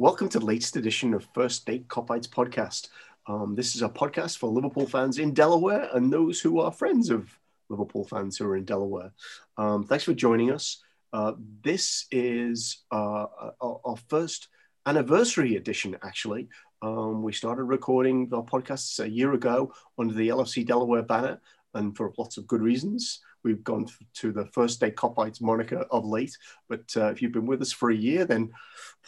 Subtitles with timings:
[0.00, 2.86] Welcome to the latest edition of First Day Kopites podcast.
[3.26, 7.10] Um, this is a podcast for Liverpool fans in Delaware and those who are friends
[7.10, 7.36] of
[7.68, 9.10] Liverpool fans who are in Delaware.
[9.56, 10.84] Um, thanks for joining us.
[11.12, 11.32] Uh,
[11.64, 13.26] this is uh,
[13.60, 14.46] our, our, first
[14.86, 16.48] anniversary edition, actually.
[16.80, 21.40] Um, we started recording our podcasts a year ago under the LFC Delaware banner,
[21.74, 23.20] and for lots of good reasons.
[23.44, 26.36] We've gone to the first day Kopites moniker of late,
[26.68, 28.50] but uh, if you've been with us for a year, then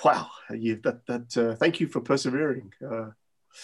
[0.05, 2.73] wow, you, that that uh, thank you for persevering.
[2.89, 3.11] Uh,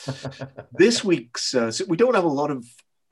[0.72, 2.64] this week's uh, so we don't have a lot of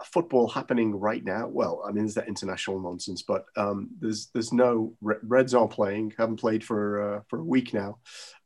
[0.05, 1.47] football happening right now.
[1.47, 6.13] Well, I mean, there's that international nonsense, but um, there's there's no Reds are playing.
[6.19, 7.99] Haven't played for uh, for a week now,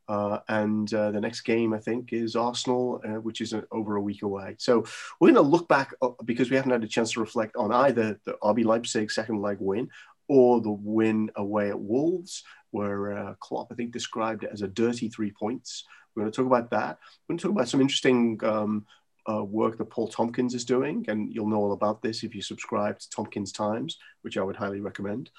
[0.09, 4.01] uh, and uh, the next game, I think, is Arsenal, uh, which is over a
[4.01, 4.55] week away.
[4.57, 4.83] So
[5.19, 7.71] we're going to look back uh, because we haven't had a chance to reflect on
[7.71, 9.87] either the RB Leipzig second leg win
[10.27, 14.67] or the win away at Wolves, where uh, Klopp, I think, described it as a
[14.67, 15.85] dirty three points.
[16.15, 16.97] We're going to talk about that.
[17.27, 18.87] We're going to talk about some interesting um,
[19.29, 22.41] uh, work that Paul Tomkins is doing, and you'll know all about this if you
[22.41, 25.29] subscribe to Tomkins Times, which I would highly recommend.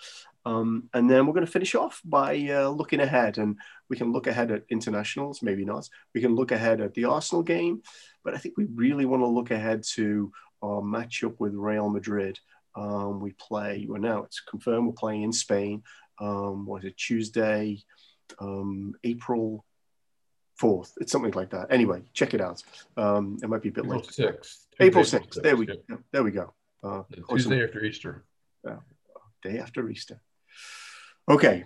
[0.46, 3.56] Um, and then we're going to finish off by uh, looking ahead, and
[3.88, 5.88] we can look ahead at internationals, maybe not.
[6.14, 7.82] We can look ahead at the Arsenal game,
[8.24, 10.32] but I think we really want to look ahead to
[10.62, 12.38] our matchup with Real Madrid.
[12.74, 15.82] Um, we play, well, now it's confirmed we're playing in Spain.
[16.20, 17.82] Um, what is it, Tuesday,
[18.38, 19.64] um, April
[20.60, 20.92] 4th?
[21.00, 21.66] It's something like that.
[21.70, 22.62] Anyway, check it out.
[22.96, 24.08] Um, it might be a bit April late.
[24.08, 24.56] 6th.
[24.78, 25.42] April 6th.
[25.42, 25.74] There we go.
[26.12, 26.54] There we go.
[26.82, 28.24] Uh, Tuesday after Easter.
[28.64, 28.76] Yeah,
[29.42, 30.20] day after Easter.
[31.30, 31.62] Okay.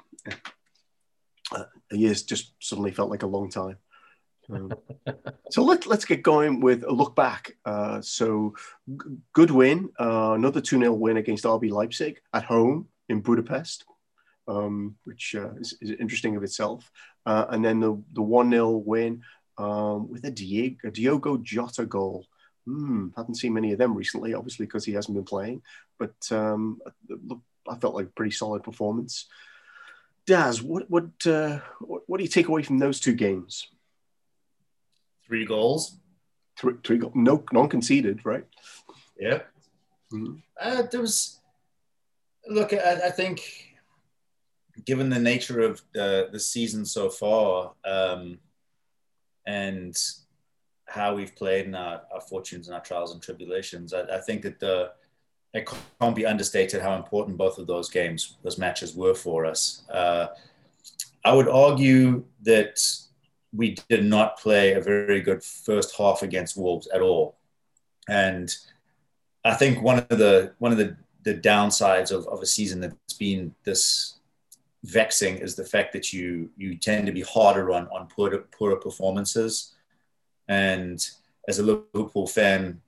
[1.51, 3.79] Uh, a year's just suddenly felt like a long time.
[4.51, 4.71] Um,
[5.51, 7.53] so let, let's get going with a look back.
[7.65, 8.55] Uh, so,
[8.87, 13.87] g- good win, uh, another 2 0 win against RB Leipzig at home in Budapest,
[14.49, 16.91] um, which uh, is, is, interesting of itself.
[17.25, 19.23] Uh, and then the, the 1 0 win
[19.57, 22.27] um, with a Diego, a Diogo Jota goal.
[22.67, 25.63] Hmm, haven't seen many of them recently, obviously, because he hasn't been playing.
[25.99, 26.81] But um,
[27.69, 29.27] I felt like a pretty solid performance.
[30.27, 33.69] Daz, what what, uh, what, what do you take away from those two games?
[35.27, 35.99] Three goals.
[36.59, 37.13] Three, three goals.
[37.15, 38.45] No, non conceded, right?
[39.19, 39.41] Yeah.
[40.13, 40.37] Mm-hmm.
[40.61, 41.41] Uh, there was.
[42.47, 43.41] Look, I, I, think,
[44.85, 48.39] given the nature of the the season so far, um,
[49.47, 49.97] and
[50.87, 54.43] how we've played in our, our, fortunes and our trials and tribulations, I, I think
[54.43, 54.93] that the
[55.55, 55.69] it
[56.01, 59.83] can't be understated how important both of those games, those matches were for us.
[59.89, 60.27] Uh,
[61.25, 62.81] I would argue that
[63.53, 67.37] we did not play a very good first half against Wolves at all,
[68.09, 68.55] and
[69.45, 73.15] I think one of the one of the, the downsides of, of a season that's
[73.15, 74.19] been this
[74.83, 78.77] vexing is the fact that you you tend to be harder on on poorer, poorer
[78.77, 79.75] performances,
[80.49, 81.11] and
[81.47, 82.81] as a Liverpool fan,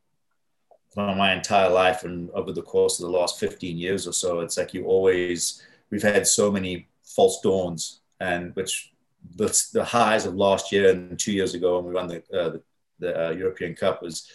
[0.96, 4.56] my entire life and over the course of the last 15 years or so it's
[4.56, 8.92] like you always we've had so many false dawns and which
[9.36, 12.48] the, the highs of last year and two years ago when we won the, uh,
[12.48, 12.62] the,
[12.98, 14.30] the uh, european cup was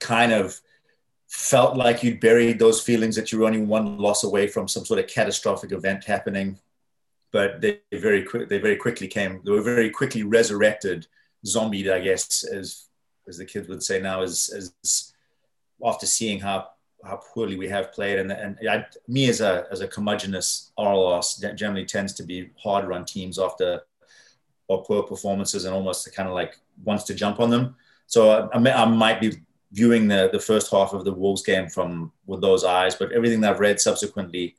[0.00, 0.58] kind of
[1.28, 4.84] felt like you'd buried those feelings that you were only one loss away from some
[4.84, 6.58] sort of catastrophic event happening.
[7.30, 11.06] But they very quick they very quickly came they were very quickly resurrected
[11.46, 12.86] zombied i guess as
[13.28, 15.12] as the kids would say now as as
[15.84, 16.68] after seeing how
[17.04, 21.54] how poorly we have played, and and I, me as a as a curmudgeonous RLOS
[21.54, 23.82] generally tends to be harder on teams after
[24.68, 27.76] or poor performances, and almost kind of like wants to jump on them.
[28.06, 29.32] So I, I might be
[29.72, 33.40] viewing the the first half of the Wolves game from with those eyes, but everything
[33.42, 34.56] that I've read subsequently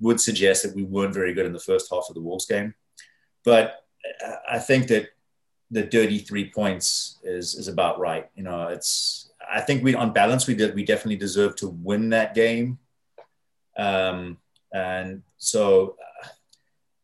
[0.00, 2.74] would suggest that we weren't very good in the first half of the Wolves game.
[3.44, 3.84] But
[4.48, 5.08] I think that
[5.70, 8.28] the dirty three points is is about right.
[8.34, 12.10] You know, it's I think we, on balance, we did we definitely deserve to win
[12.10, 12.78] that game.
[13.76, 14.38] Um,
[14.72, 16.28] and so, uh,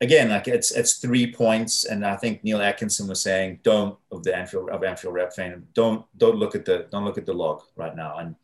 [0.00, 4.22] again, like it's it's three points, and I think Neil Atkinson was saying, don't of
[4.22, 7.34] the Anfield of Anfield Wrap fan, don't don't look at the don't look at the
[7.34, 8.18] log right now.
[8.18, 8.34] And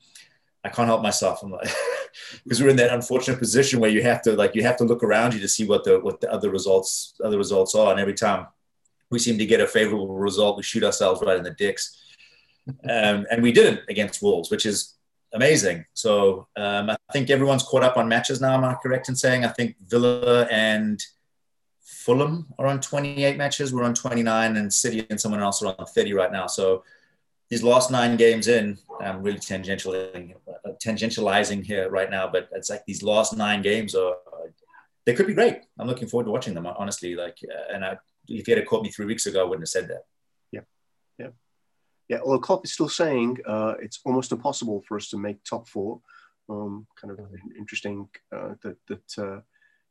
[0.64, 1.42] I can't help myself.
[1.42, 1.68] I'm like,
[2.44, 5.02] because we're in that unfortunate position where you have to like you have to look
[5.02, 8.14] around you to see what the what the other results other results are, and every
[8.14, 8.46] time
[9.10, 11.98] we seem to get a favorable result, we shoot ourselves right in the dicks
[12.88, 14.94] um, and we didn't against Wolves, which is
[15.34, 15.84] amazing.
[15.94, 18.54] So um, I think everyone's caught up on matches now.
[18.54, 19.44] Am I correct in saying?
[19.44, 21.02] I think Villa and
[21.82, 23.72] Fulham are on 28 matches.
[23.72, 26.46] We're on 29, and City and someone else are on 30 right now.
[26.46, 26.84] So
[27.50, 32.70] these last nine games in, I'm really tangentializing, uh, tangentializing here right now, but it's
[32.70, 34.16] like these last nine games are
[35.08, 35.62] they could be great.
[35.78, 37.14] I'm looking forward to watching them honestly.
[37.14, 37.96] Like, uh, and I
[38.28, 40.04] if you had caught me three weeks ago, I wouldn't have said that.
[42.08, 42.18] Yeah.
[42.24, 46.00] Although Klopp is still saying uh, it's almost impossible for us to make top four.
[46.50, 47.20] Um, kind of
[47.58, 49.40] interesting uh, that that uh,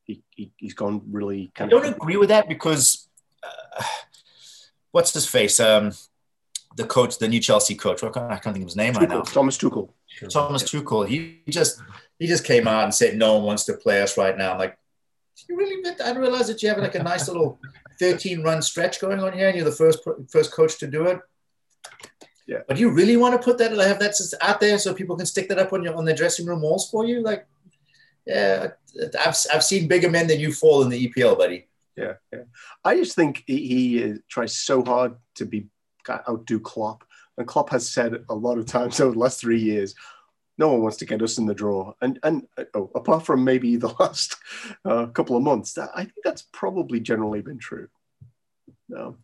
[0.03, 1.51] he, he has gone really.
[1.53, 3.07] Kind I don't agree with that because
[3.43, 3.83] uh,
[4.91, 5.59] what's his face?
[5.59, 5.91] Um,
[6.75, 8.03] the coach, the new Chelsea coach.
[8.03, 9.21] I can't, I can't think of his name Tuchel, right now.
[9.21, 9.89] Thomas Tuchel.
[10.29, 11.07] Thomas Tuchel.
[11.07, 11.81] He just
[12.19, 14.53] he just came out and said no one wants to play us right now.
[14.53, 14.77] I'm like,
[15.47, 15.83] you really?
[15.85, 17.59] I didn't realize that you have like a nice little
[17.99, 19.99] 13 run stretch going on here, and you're the first
[20.29, 21.19] first coach to do it.
[22.47, 22.59] Yeah.
[22.67, 23.71] But you really want to put that?
[23.71, 26.15] and Have that out there so people can stick that up on your on their
[26.15, 27.21] dressing room walls for you?
[27.21, 27.45] Like,
[28.25, 28.69] yeah,
[29.19, 31.67] I've I've seen bigger men than you fall in the EPL, buddy.
[31.97, 32.43] Yeah, yeah.
[32.85, 35.67] I just think he, he tries so hard to be
[36.09, 37.03] outdo Klopp.
[37.37, 39.93] And Klopp has said a lot of times over the last three years,
[40.57, 41.93] no one wants to get us in the draw.
[42.01, 44.37] And and oh, apart from maybe the last
[44.85, 47.89] uh, couple of months, that, I think that's probably generally been true.
[48.89, 49.17] No.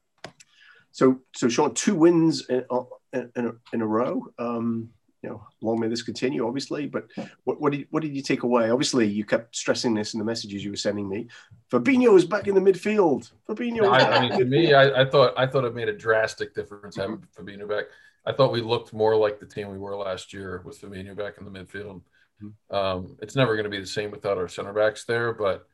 [0.93, 2.63] So so Sean, two wins in,
[3.11, 4.25] in, in, a, in a row.
[4.39, 4.89] Um,
[5.23, 6.85] you know, long may this continue, obviously.
[6.85, 7.07] But
[7.45, 8.69] what, what did what did you take away?
[8.69, 11.27] Obviously, you kept stressing this in the messages you were sending me.
[11.71, 13.31] Fabinho is back in the midfield.
[13.47, 13.89] Fabinho.
[13.89, 16.97] I, I, mean, to me, I, I, thought I thought it made a drastic difference
[16.97, 17.43] having mm-hmm.
[17.43, 17.85] Fabinho back.
[18.25, 21.35] I thought we looked more like the team we were last year with Fabinho back
[21.39, 22.01] in the midfield.
[22.43, 22.75] Mm-hmm.
[22.75, 25.67] Um, it's never going to be the same without our center backs there, but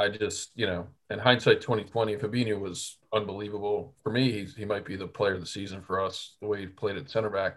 [0.00, 4.32] I just, you know, in hindsight, 2020, Fabinho was unbelievable for me.
[4.32, 6.96] He's, he might be the player of the season for us, the way he played
[6.96, 7.56] at center back.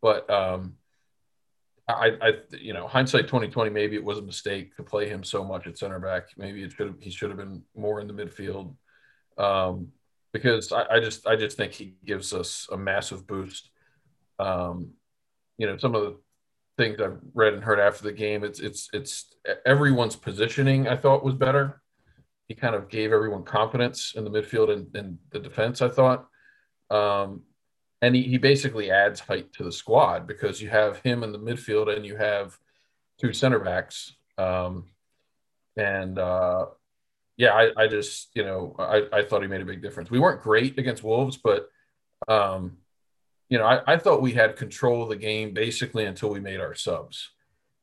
[0.00, 0.76] But um,
[1.86, 5.44] I, I, you know, hindsight 2020, maybe it was a mistake to play him so
[5.44, 6.28] much at center back.
[6.36, 8.74] Maybe it should have, he should have been more in the midfield.
[9.36, 9.88] Um,
[10.32, 13.70] because I, I, just, I just think he gives us a massive boost.
[14.38, 14.92] Um,
[15.58, 16.16] you know, some of the
[16.76, 19.34] things I've read and heard after the game, it's, it's, it's
[19.64, 20.88] everyone's positioning.
[20.88, 21.80] I thought was better.
[22.48, 25.82] He kind of gave everyone confidence in the midfield and, and the defense.
[25.82, 26.26] I thought.
[26.90, 27.42] Um,
[28.02, 31.38] and he, he basically adds height to the squad because you have him in the
[31.38, 32.56] midfield and you have
[33.18, 34.14] two center backs.
[34.38, 34.86] Um,
[35.76, 36.66] and uh,
[37.36, 40.10] yeah, I, I, just you know I, I thought he made a big difference.
[40.10, 41.68] We weren't great against Wolves, but
[42.28, 42.78] um,
[43.48, 46.60] you know I, I thought we had control of the game basically until we made
[46.60, 47.30] our subs.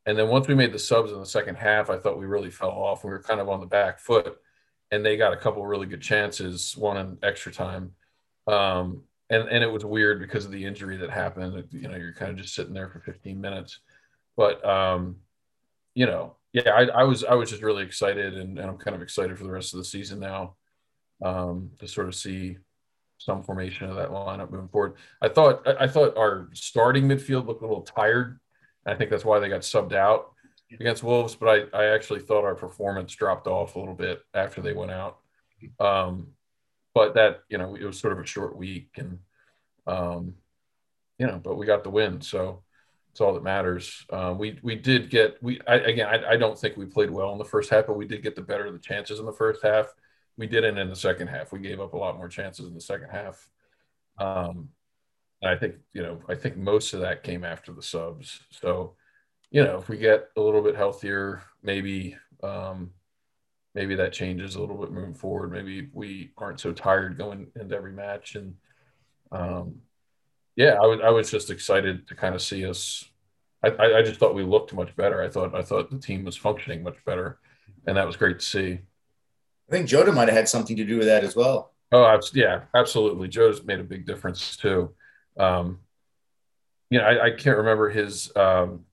[0.06, 2.52] And then once we made the subs in the second half, I thought we really
[2.52, 3.06] fell off.
[3.06, 4.38] We were kind of on the back foot,
[4.92, 7.94] and they got a couple really good chances, one in extra time.
[8.46, 11.68] Um, and and it was weird because of the injury that happened.
[11.72, 13.80] You know, you're kind of just sitting there for 15 minutes,
[14.36, 15.18] but um,
[15.96, 18.96] you know, yeah, I, I was I was just really excited, and, and, I'm kind
[18.96, 20.56] of excited for the rest of the season now
[21.24, 22.58] um, to sort of see
[23.24, 24.96] some formation of that lineup moving forward.
[25.22, 28.40] I thought I, thought our starting midfield looked a little tired.
[28.86, 30.34] I think that's why they got subbed out
[30.80, 34.62] against Wolves, but I, I actually thought our performance dropped off a little bit after
[34.62, 35.20] they went out.
[35.80, 36.34] Um,
[36.94, 39.20] but that you know it was sort of a short week and
[39.88, 40.36] um,
[41.18, 42.64] you know but we got the win so
[43.12, 46.58] it's all that matters uh, we we did get we I, again I, I don't
[46.58, 48.74] think we played well in the first half but we did get the better of
[48.74, 49.94] the chances in the first half
[50.38, 52.82] we didn't in the second half we gave up a lot more chances in the
[52.82, 53.50] second half
[54.20, 54.70] um,
[55.42, 58.96] and I think you know I think most of that came after the subs so
[59.52, 62.92] you know if we get a little bit healthier maybe um,
[63.76, 65.52] maybe that changes a little bit moving forward.
[65.52, 68.36] Maybe we aren't so tired going into every match.
[68.36, 68.56] And
[69.32, 69.76] um,
[70.56, 73.06] yeah, I was I was just excited to kind of see us.
[73.64, 75.24] I, I just thought we looked much better.
[75.24, 77.40] I thought I thought the team was functioning much better,
[77.88, 78.80] and that was great to see.
[79.70, 81.74] I think Jota might have had something to do with that as well.
[81.92, 83.28] Oh, yeah, absolutely.
[83.28, 84.94] Jota's made a big difference too.
[85.38, 85.80] Um,
[86.90, 88.86] you know, I, I can't remember his um,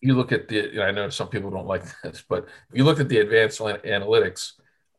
[0.00, 3.00] you look at the, I know some people don't like this, but if you look
[3.00, 4.52] at the advanced analytics,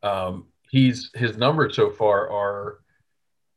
[0.03, 2.79] um, he's his numbers so far are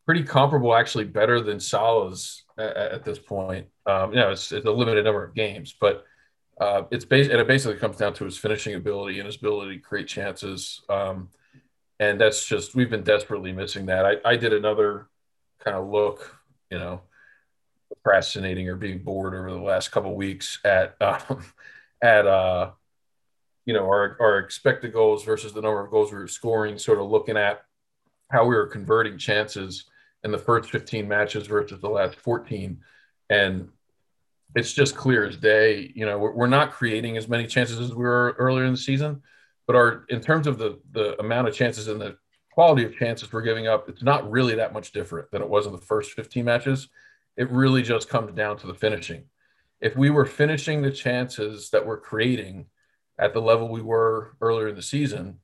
[0.06, 3.66] pretty comparable, actually better than Salah's at, at this point.
[3.86, 6.04] Um, you know, it's, it's, a limited number of games, but
[6.60, 9.76] uh, it's based and it basically comes down to his finishing ability and his ability
[9.76, 10.82] to create chances.
[10.88, 11.28] Um,
[12.00, 14.04] and that's just we've been desperately missing that.
[14.04, 15.08] I, I did another
[15.58, 16.36] kind of look,
[16.70, 17.02] you know,
[17.88, 21.44] procrastinating or being bored over the last couple weeks at um,
[22.02, 22.70] at uh,
[23.64, 26.98] you know our, our expected goals versus the number of goals we were scoring, sort
[26.98, 27.64] of looking at
[28.30, 29.84] how we were converting chances
[30.24, 32.80] in the first 15 matches versus the last 14,
[33.30, 33.68] and
[34.54, 35.92] it's just clear as day.
[35.94, 38.78] You know, we're, we're not creating as many chances as we were earlier in the
[38.78, 39.22] season,
[39.66, 42.16] but our in terms of the the amount of chances and the
[42.52, 45.66] quality of chances we're giving up, it's not really that much different than it was
[45.66, 46.88] in the first 15 matches.
[47.36, 49.24] It really just comes down to the finishing.
[49.80, 52.66] If we were finishing the chances that we're creating
[53.18, 55.40] at the level we were earlier in the season,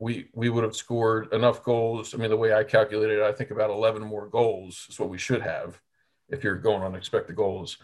[0.00, 2.12] we we would have scored enough goals.
[2.12, 5.08] I mean, the way I calculated it, I think about 11 more goals is what
[5.08, 5.80] we should have
[6.28, 7.78] if you're going on expected goals.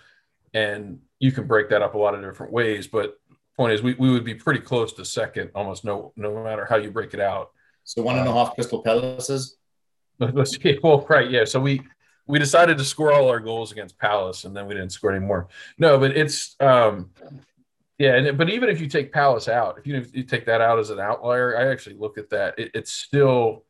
[0.55, 3.19] And you can break that up a lot of different ways, but
[3.59, 6.77] point is we, we would be pretty close to second almost no no matter how
[6.77, 7.51] you break it out.
[7.85, 9.57] So one and a half Crystal Palaces.
[10.19, 10.79] Let's see.
[10.83, 11.45] Well, right, yeah.
[11.45, 11.83] So we
[12.27, 15.25] we decided to score all our goals against Palace, and then we didn't score any
[15.25, 15.49] more.
[15.79, 17.11] No, but it's um,
[17.99, 18.17] yeah.
[18.17, 20.79] And, but even if you take Palace out, if you, if you take that out
[20.79, 22.59] as an outlier, I actually look at that.
[22.59, 23.65] It, it's still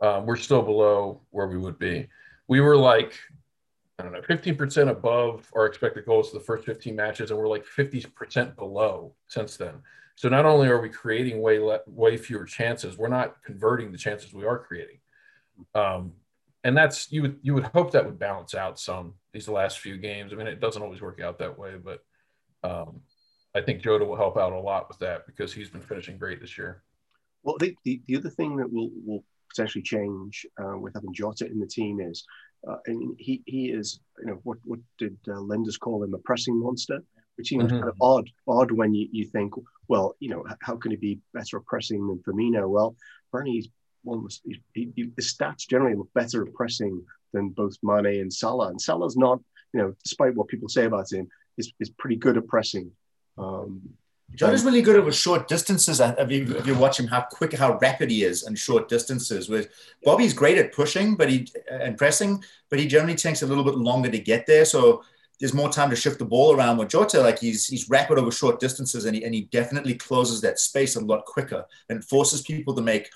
[0.00, 2.08] um, we're still below where we would be.
[2.46, 3.18] We were like
[4.00, 7.48] I don't know, 15% above our expected goals for the first 15 matches, and we're
[7.48, 9.74] like 50% below since then.
[10.14, 13.98] So not only are we creating way le- way fewer chances, we're not converting the
[13.98, 14.98] chances we are creating.
[15.74, 16.12] Um,
[16.62, 19.96] and that's you would you would hope that would balance out some these last few
[19.96, 20.32] games.
[20.32, 22.04] I mean, it doesn't always work out that way, but
[22.62, 23.00] um,
[23.54, 26.40] I think Jota will help out a lot with that because he's been finishing great
[26.40, 26.82] this year.
[27.42, 31.46] Well, the, the, the other thing that will, will potentially change uh, with having Jota
[31.46, 32.24] in the team is,
[32.68, 36.18] uh, and he, he is, you know, what, what did uh, Lijnders call him, a
[36.18, 37.00] pressing monster,
[37.36, 37.78] which seems mm-hmm.
[37.78, 39.54] kind of odd, odd when you, you think,
[39.88, 42.68] well, you know, how can he be better at pressing than Firmino?
[42.68, 42.96] Well,
[43.28, 43.68] apparently he's
[44.04, 47.02] almost, he, he, his stats generally look better at pressing
[47.32, 48.68] than both Mane and Salah.
[48.68, 49.40] And Salah's not,
[49.72, 52.90] you know, despite what people say about him, is, is pretty good at pressing.
[54.40, 56.00] John is really good over short distances.
[56.00, 58.88] Uh, if you, if you watch him, how quick, how rapid he is in short
[58.88, 59.50] distances.
[59.50, 59.68] With
[60.02, 63.62] Bobby's great at pushing, but he uh, and pressing, but he generally takes a little
[63.62, 64.64] bit longer to get there.
[64.64, 65.04] So
[65.38, 67.20] there's more time to shift the ball around with Jota.
[67.20, 70.96] Like he's he's rapid over short distances, and he and he definitely closes that space
[70.96, 73.10] a lot quicker and forces people to make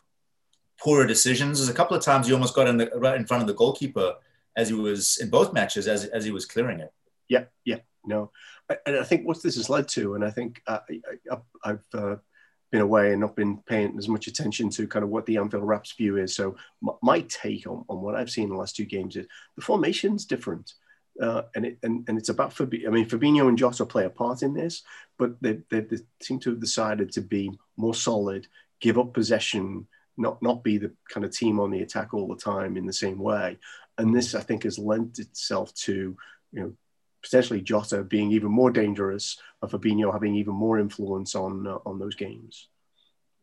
[0.79, 1.59] poorer decisions.
[1.59, 3.55] There's a couple of times he almost got in the right in front of the
[3.55, 4.17] goalkeeper
[4.57, 6.93] as he was in both matches as as he was clearing it.
[7.31, 8.31] Yeah, yeah, no
[8.87, 10.81] and I think what this has led to, and I think uh,
[11.65, 12.17] I, have uh,
[12.73, 15.65] been away and not been paying as much attention to kind of what the Anfield
[15.65, 16.35] Wraps view is.
[16.35, 19.27] So my, my take on, on what I've seen in the last two games is
[19.57, 20.73] the formation's different.
[21.23, 24.11] Uh, and it and, and it's about Fab- I mean Fabinho and Jota play a
[24.11, 24.83] part in this,
[25.17, 28.49] but they, they, they seem to have decided to be more solid,
[28.81, 32.35] give up possession, not not be the kind of team on the attack all the
[32.35, 33.59] time in the same way.
[33.99, 36.17] And this I think has lent itself to
[36.53, 36.73] you know
[37.25, 41.99] potentially Jota being even more dangerous, and Fabinho having even more influence on uh, on
[41.99, 42.69] those games.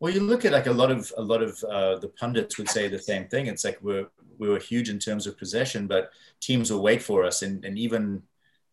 [0.00, 2.68] Well, you look at like a lot of a lot of uh, the pundits would
[2.68, 3.46] say the same thing.
[3.46, 4.08] It's like we're
[4.38, 6.10] we were huge in terms of possession, but
[6.40, 8.22] teams will wait for us, and and even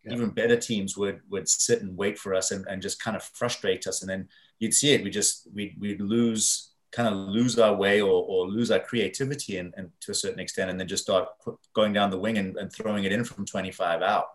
[0.03, 0.13] yeah.
[0.13, 3.23] even better teams would would sit and wait for us and, and just kind of
[3.23, 4.27] frustrate us, and then
[4.59, 5.03] you'd see it.
[5.03, 9.57] We just we we'd lose kind of lose our way or, or lose our creativity
[9.57, 11.29] and, and to a certain extent, and then just start
[11.73, 14.29] going down the wing and, and throwing it in from 25 out.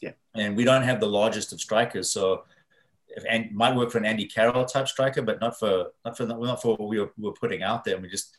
[0.00, 0.12] Yeah.
[0.34, 2.44] And we don't have the largest of strikers, so
[3.08, 6.26] if and might work for an Andy Carroll type striker, but not for not for
[6.26, 7.94] not for what we were, we were putting out there.
[7.94, 8.38] And we just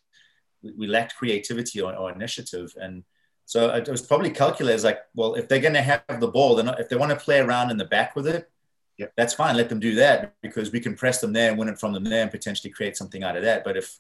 [0.62, 3.04] we, we lacked creativity or, or, initiative, and
[3.46, 6.56] so it was probably calculated as like, well, if they're going to have the ball,
[6.56, 8.50] then if they want to play around in the back with it,
[8.98, 9.08] yeah.
[9.18, 9.58] that's fine.
[9.58, 12.06] Let them do that because we can press them there and win it from them
[12.06, 13.64] there and potentially create something out of that.
[13.64, 14.00] But if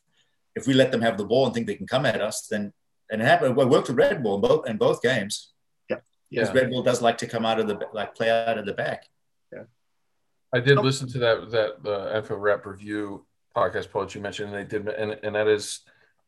[0.55, 2.71] if we let them have the ball and think they can come at us, then
[3.09, 3.57] and it happened.
[3.59, 5.50] It worked with Red Bull in both in both games
[6.31, 6.61] because yeah.
[6.61, 9.05] Red Bull does like to come out of the like play out of the back.
[9.51, 9.63] Yeah,
[10.53, 10.81] I did oh.
[10.81, 14.87] listen to that that the Anfield Wrap review podcast post you mentioned, and they did,
[14.87, 15.81] and and that is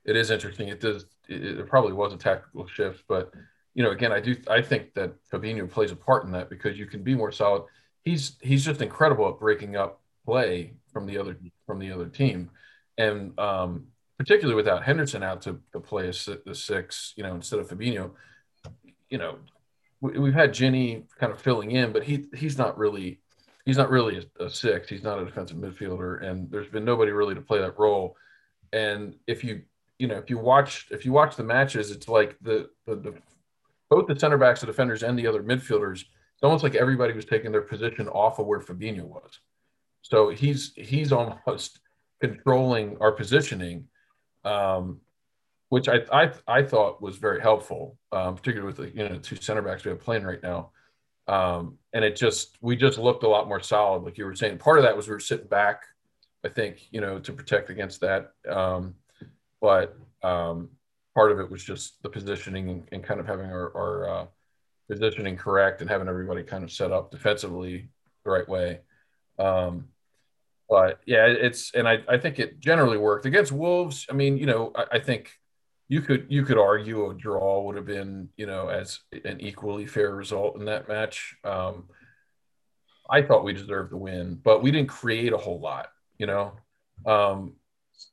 [0.06, 0.68] it is interesting.
[0.68, 3.34] It does it, it probably was a tactical shift, but
[3.74, 6.78] you know, again, I do I think that Fabinho plays a part in that because
[6.78, 7.64] you can be more solid.
[8.04, 12.52] He's he's just incredible at breaking up play from the other from the other team,
[12.98, 16.14] and um, particularly without Henderson out to, to play a,
[16.46, 18.12] the six, you know, instead of Fabinho,
[19.10, 19.38] you know,
[20.04, 23.20] we've had Gini kind of filling in, but he he's not really
[23.66, 24.90] he's not really a, a, six.
[24.90, 28.18] He's not a defensive midfielder, and there's been nobody really to play that role.
[28.74, 29.62] And if you
[29.98, 33.14] you know if you watch if you watch the matches, it's like the the, the
[33.90, 36.02] both the center backs, the defenders, and the other midfielders.
[36.02, 39.40] It's almost like everybody was taking their position off of where Fabinho was.
[40.02, 41.80] So he's he's almost
[42.22, 43.88] controlling our positioning.
[44.44, 45.00] Um,
[45.74, 49.38] which I, I I thought was very helpful, um, particularly with the you know two
[49.38, 50.70] center backs we have playing right now.
[51.28, 54.60] Um, and it just we just looked a lot more solid, like you were saying.
[54.60, 55.82] Part of that was we were sitting back,
[56.46, 58.34] I think, you know, to protect against that.
[58.48, 58.94] Um,
[59.62, 60.70] but um,
[61.16, 64.26] part of it was just the positioning and, kind of having our, our uh,
[64.88, 67.90] positioning correct and having everybody kind of set up defensively
[68.26, 68.82] the right way.
[69.40, 69.88] Um,
[70.70, 74.06] but yeah, it's and I, I think it generally worked against Wolves.
[74.08, 75.40] I mean, you know, I, I think
[75.88, 79.86] you could you could argue a draw would have been you know as an equally
[79.86, 81.36] fair result in that match.
[81.44, 81.86] Um,
[83.10, 85.90] I thought we deserved the win, but we didn't create a whole lot.
[86.18, 86.54] You know,
[87.06, 87.54] um,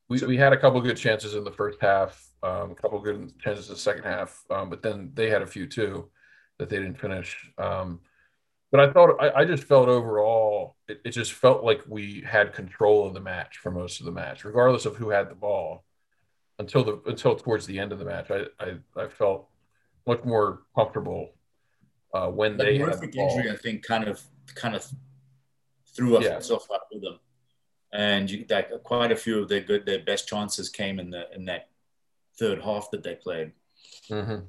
[0.09, 3.39] we, we had a couple good chances in the first half, um, a couple good
[3.39, 6.11] chances in the second half, um, but then they had a few too
[6.59, 7.37] that they didn't finish.
[7.57, 8.01] Um,
[8.71, 12.53] but I thought I, I, just felt overall it, it, just felt like we had
[12.53, 15.85] control of the match for most of the match, regardless of who had the ball.
[16.61, 19.49] Until the until towards the end of the match, I I, I felt
[20.07, 21.31] much more comfortable
[22.15, 23.31] uh, when that they had the ball.
[23.31, 23.51] injury.
[23.51, 24.23] I think kind of
[24.55, 24.87] kind of
[25.97, 26.55] threw us yeah.
[26.55, 27.19] off with them,
[27.93, 31.25] and you, that quite a few of their good their best chances came in the
[31.35, 31.69] in that
[32.39, 33.53] third half that they played.
[34.11, 34.45] Mm-hmm.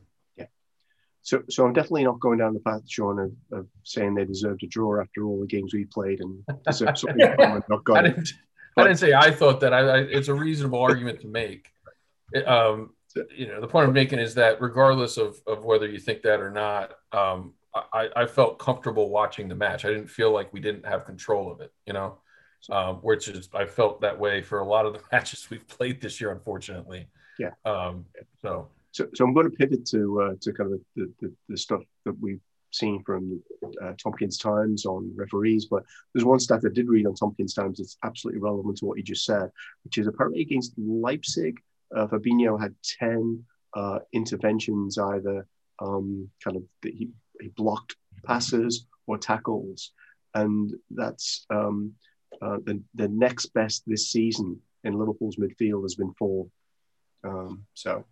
[1.24, 4.64] So, so I'm definitely not going down the path, Sean, of, of saying they deserved
[4.64, 7.18] a draw after all the games we played and deserve something
[7.70, 8.34] not got I, didn't,
[8.76, 9.74] but, I didn't say I thought that.
[9.74, 11.68] I, I, it's a reasonable argument to make.
[12.46, 12.92] Um,
[13.36, 16.40] you know, the point I'm making is that regardless of, of whether you think that
[16.40, 17.54] or not, um,
[17.94, 19.86] I, I felt comfortable watching the match.
[19.86, 22.18] I didn't feel like we didn't have control of it, you know,
[22.70, 26.02] um, which is I felt that way for a lot of the matches we've played
[26.02, 27.08] this year, unfortunately.
[27.40, 27.52] Yeah.
[27.66, 28.06] Um,
[28.42, 31.58] so so, so I'm going to pivot to uh, to kind of the, the, the
[31.58, 33.42] stuff that we've seen from
[33.82, 35.84] uh, Tomkins Times on referees, but
[36.14, 39.04] there's one stat I did read on Tomkins Times that's absolutely relevant to what you
[39.04, 39.50] just said,
[39.84, 41.58] which is apparently against Leipzig,
[41.96, 43.44] uh, Fabinho had 10
[43.76, 45.48] uh, interventions, either
[45.82, 47.96] um, kind of he, he blocked
[48.26, 49.92] passes or tackles,
[50.34, 51.94] and that's um,
[52.42, 56.48] uh, the the next best this season in Liverpool's midfield has been four.
[57.24, 58.06] Um, so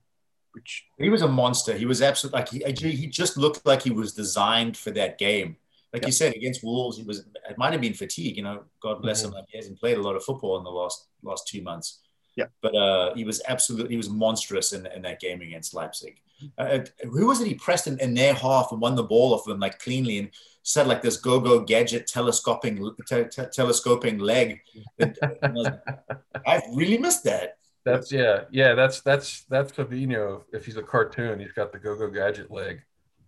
[0.54, 1.74] which he was a monster.
[1.74, 5.58] He was absolutely like he, he just looked like he was designed for that game.
[5.94, 8.38] Like you said, against Wolves, he was it might have been fatigue.
[8.38, 9.30] You know, God bless mm-hmm.
[9.30, 9.34] him.
[9.36, 12.00] Like he hasn't played a lot of football in the last last two months.
[12.40, 16.22] Yeah, but uh, he was absolutely he was monstrous in, in that game against Leipzig.
[16.58, 17.48] Uh, who was it?
[17.48, 20.30] He pressed in, in their half and won the ball off them like cleanly and
[20.64, 24.62] said like this go-go gadget telescoping te- te- telescoping leg.
[25.02, 27.58] I really missed that.
[27.84, 28.74] That's yeah, yeah.
[28.74, 30.44] That's that's that's Fabinho.
[30.54, 32.84] If he's a cartoon, he's got the go-go gadget leg.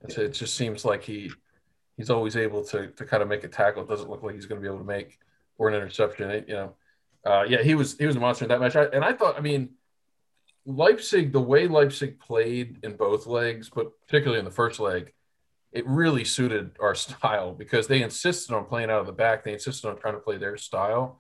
[0.08, 0.22] Yeah.
[0.22, 1.32] It just seems like he
[1.98, 3.84] he's always able to to kind of make a tackle.
[3.84, 5.20] It doesn't look like he's going to be able to make
[5.58, 6.32] or an interception.
[6.32, 6.76] It, you know,
[7.26, 8.76] uh, yeah, he was he was a monster in that match.
[8.76, 9.72] I, and I thought, I mean,
[10.66, 15.14] Leipzig, the way Leipzig played in both legs, but particularly in the first leg,
[15.72, 19.44] it really suited our style because they insisted on playing out of the back.
[19.44, 21.20] They insisted on trying to play their style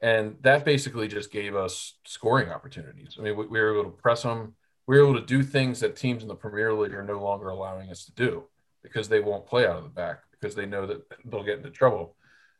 [0.00, 3.16] and that basically just gave us scoring opportunities.
[3.18, 4.54] I mean, we, we, were able to press them.
[4.86, 7.48] We were able to do things that teams in the Premier League are no longer
[7.48, 8.44] allowing us to do
[8.82, 11.70] because they won't play out of the back because they know that they'll get into
[11.70, 12.14] trouble.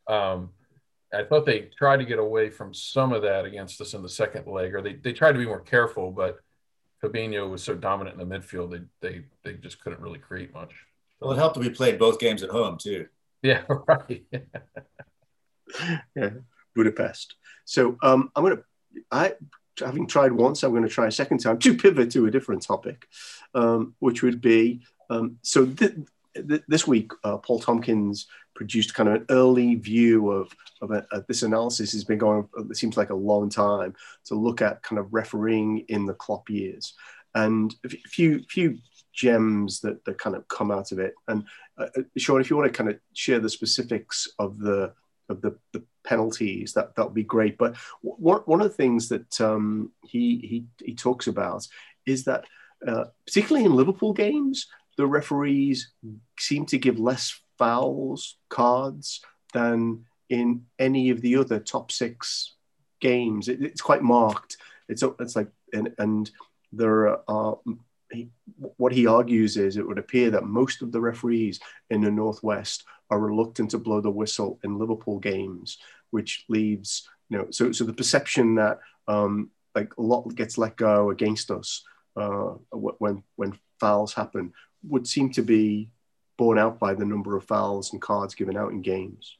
[0.09, 0.51] Um,
[1.13, 4.09] I thought they tried to get away from some of that against us in the
[4.09, 6.41] second leg, or they, they tried to be more careful, but
[7.03, 10.75] Fabinho was so dominant in the midfield, they they they just couldn't really create much.
[11.21, 13.07] Well, it helped that we played both games at home too.
[13.43, 14.25] Yeah, right.
[16.17, 16.31] yeah.
[16.75, 17.37] Budapest.
[17.65, 18.63] So um, I'm going to,
[19.11, 19.35] I
[19.79, 22.63] having tried once, I'm going to try a second time to pivot to a different
[22.63, 23.07] topic,
[23.55, 25.95] um, which would be um, so th-
[26.35, 30.51] th- this week, uh, Paul Tomkins produced kind of an early view of,
[30.83, 34.61] of, a, this analysis has been going, it seems like a long time to look
[34.63, 36.95] at kind of refereeing in the Klopp years.
[37.35, 38.79] And a few, few
[39.13, 41.15] gems that, that kind of come out of it.
[41.29, 41.45] And
[41.79, 44.93] uh, uh Sean, if you want to kind of share the specifics of the,
[45.29, 47.59] of the, the penalties, that that would be great.
[47.59, 51.67] But one one of the things that um, he he he talks about
[52.07, 52.45] is that
[52.87, 54.67] uh, particularly in Liverpool games,
[54.97, 55.93] the referees
[56.39, 59.21] seem to give less fouls cards
[59.53, 62.55] than in any of the other top six
[63.01, 63.49] games.
[63.49, 64.57] It, it's quite marked.
[64.89, 66.31] It's it's like and and
[66.73, 67.59] there are.
[68.13, 68.29] He,
[68.77, 71.59] what he argues is it would appear that most of the referees
[71.91, 75.79] in the Northwest are reluctant to blow the whistle in Liverpool games,
[76.11, 80.77] which leaves, you know, so, so the perception that um, like a lot gets let
[80.77, 81.83] go against us
[82.17, 84.53] uh, when, when fouls happen
[84.89, 85.91] would seem to be
[86.37, 89.37] borne out by the number of fouls and cards given out in games.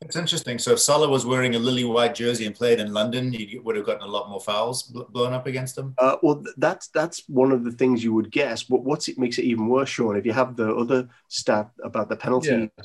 [0.00, 0.58] It's interesting.
[0.58, 3.74] So if Salah was wearing a lily white jersey and played in London, you would
[3.74, 5.94] have gotten a lot more fouls blown up against him.
[5.98, 8.62] Uh, well, that's that's one of the things you would guess.
[8.62, 10.16] But what's it makes it even worse, Sean?
[10.16, 12.70] If you have the other stat about the penalty.
[12.78, 12.84] Yeah.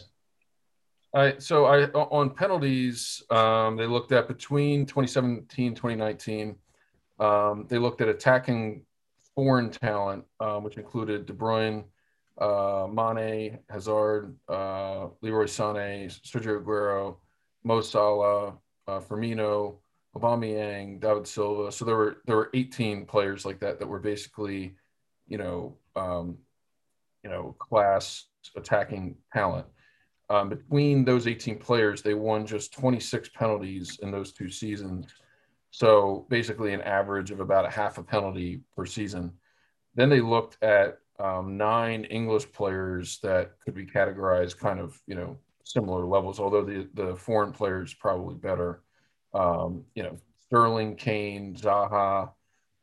[1.16, 6.56] I, so I on penalties, um, they looked at between 2017 2019.
[7.20, 8.82] Um, they looked at attacking
[9.36, 11.84] foreign talent, um, which included De Bruyne,
[12.38, 17.18] uh, Mane, Hazard, uh, Leroy Sané, Sergio Aguero,
[17.64, 19.78] Mo Salah, uh, Firmino,
[20.16, 21.72] Aubameyang, David Silva.
[21.72, 24.76] So there were there were 18 players like that that were basically,
[25.28, 26.38] you know, um,
[27.24, 29.66] you know, class attacking talent.
[30.30, 35.08] Um, between those 18 players, they won just 26 penalties in those two seasons.
[35.72, 39.34] So basically, an average of about a half a penalty per season.
[39.96, 45.16] Then they looked at um, nine English players that could be categorized kind of, you
[45.16, 48.82] know, similar levels, although the, the foreign players probably better.
[49.34, 52.32] Um, you know, Sterling, Kane, Zaha,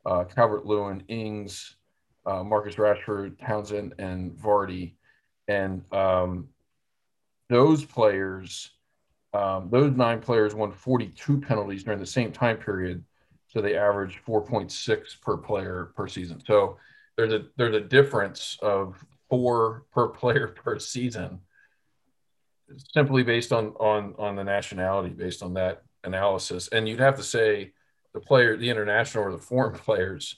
[0.05, 1.75] uh, Calvert Lewin, Ings,
[2.25, 4.93] uh, Marcus Rashford, Townsend, and Vardy.
[5.47, 6.49] And um,
[7.49, 8.71] those players,
[9.33, 13.03] um, those nine players won 42 penalties during the same time period.
[13.47, 16.41] So they averaged 4.6 per player per season.
[16.45, 16.77] So
[17.17, 21.39] there's a there's a difference of four per player per season
[22.93, 26.67] simply based on on on the nationality based on that analysis.
[26.69, 27.73] And you'd have to say
[28.13, 30.37] the player the international or the foreign players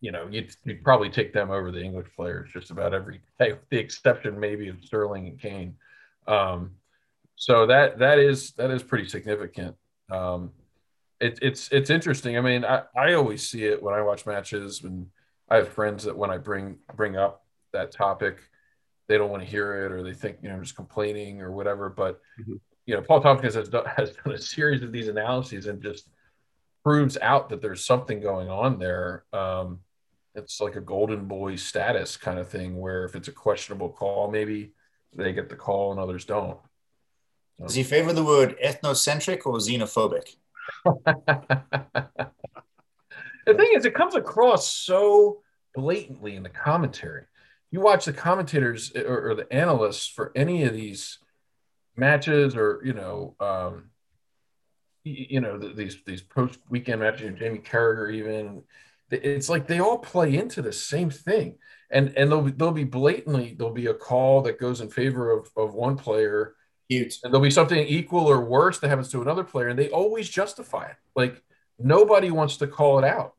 [0.00, 3.52] you know you'd, you'd probably take them over the english players just about every day
[3.52, 5.76] with the exception maybe of sterling and kane.
[6.26, 6.72] Um,
[7.34, 9.74] so that that is that is pretty significant.
[10.10, 10.52] Um,
[11.20, 12.36] it, it's it's interesting.
[12.36, 15.06] I mean I, I always see it when i watch matches and
[15.48, 18.38] I have friends that when I bring bring up that topic,
[19.08, 21.52] they don't want to hear it or they think you know I'm just complaining or
[21.52, 21.88] whatever.
[21.88, 22.54] But mm-hmm.
[22.86, 26.08] you know, Paul Tomkins has done, has done a series of these analyses and just
[26.84, 29.24] proves out that there's something going on there.
[29.32, 29.80] Um,
[30.34, 34.30] it's like a golden boy status kind of thing where if it's a questionable call,
[34.30, 34.72] maybe
[35.14, 36.58] they get the call and others don't.
[37.60, 40.36] Does he favor the word ethnocentric or xenophobic?
[43.46, 45.42] the thing is, it comes across so
[45.74, 47.24] blatantly in the commentary.
[47.70, 51.18] You watch the commentators or, or the analysts for any of these
[51.96, 53.90] matches, or you know, um,
[55.04, 58.62] you, know, the, these these post weekend matches, Jamie Carragher even.
[59.10, 61.58] It's like they all play into the same thing,
[61.90, 65.50] and and they'll they'll be blatantly there'll be a call that goes in favor of
[65.56, 66.54] of one player,
[66.88, 67.14] Cute.
[67.22, 70.30] and there'll be something equal or worse that happens to another player, and they always
[70.30, 70.96] justify it.
[71.14, 71.42] Like
[71.82, 73.34] Nobody wants to call it out.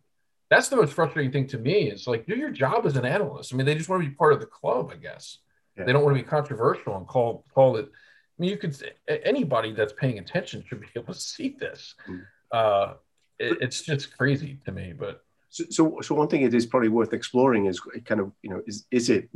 [0.50, 1.90] That's the most frustrating thing to me.
[1.90, 3.54] Is like do your job as an analyst.
[3.54, 5.40] I mean, they just want to be part of the club, I guess.
[5.78, 5.86] Yeah.
[5.86, 7.86] They don't want to be controversial and call call it.
[7.86, 8.76] I mean, you could
[9.08, 11.96] anybody that's paying attention should be able to see this.
[12.08, 12.22] Mm.
[12.52, 12.94] Uh,
[13.40, 16.90] it, it's just crazy to me, but so, so, so, one thing it is probably
[16.90, 19.30] worth exploring is kind of, you know, is, is it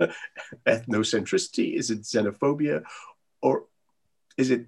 [0.66, 1.76] ethnocentricity?
[1.76, 2.82] Is it xenophobia?
[3.40, 3.66] Or
[4.36, 4.66] is it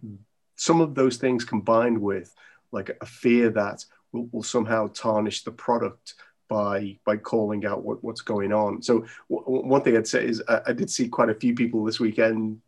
[0.54, 2.32] some of those things combined with
[2.72, 6.14] like a fear that will, will somehow tarnish the product
[6.48, 8.82] by by calling out what, what's going on.
[8.82, 11.84] So w- one thing I'd say is I, I, did see quite a few people
[11.84, 12.60] this weekend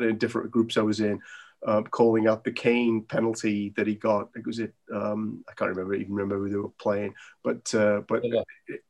[0.00, 1.20] in different groups I was in
[1.66, 4.30] uh, calling out the Kane penalty that he got.
[4.36, 8.02] It was it um, I can't remember even remember who they were playing, but uh,
[8.08, 8.42] but yeah.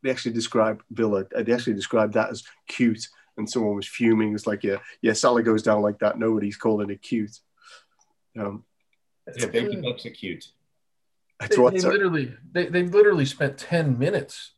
[0.03, 1.25] they actually described Villa.
[1.35, 4.35] They actually described that as cute, and someone was fuming.
[4.35, 6.19] It's like yeah yeah Salah goes down like that.
[6.19, 7.41] Nobody's calling it cute.
[8.39, 8.65] Um,
[9.37, 10.47] yeah, baby bucks are cute.
[11.38, 14.53] That's they, they literally they they literally spent ten minutes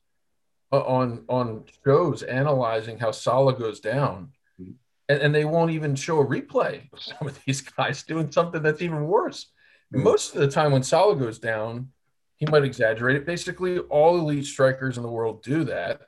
[0.70, 4.72] on on shows analyzing how Salah goes down, mm-hmm.
[5.08, 8.62] and, and, they won't even show a replay of some of these guys doing something
[8.62, 9.46] that's even worse.
[9.92, 10.04] Mm-hmm.
[10.04, 11.88] Most of the time, when Salah goes down,
[12.36, 13.26] he might exaggerate it.
[13.26, 16.02] Basically, all elite strikers in the world do that,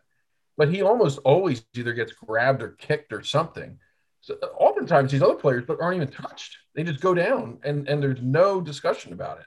[0.57, 3.79] but he almost always either gets grabbed or kicked or something.
[4.21, 8.23] So oftentimes, these other players aren't even touched; they just go down, and and there's
[8.23, 9.47] no discussion about it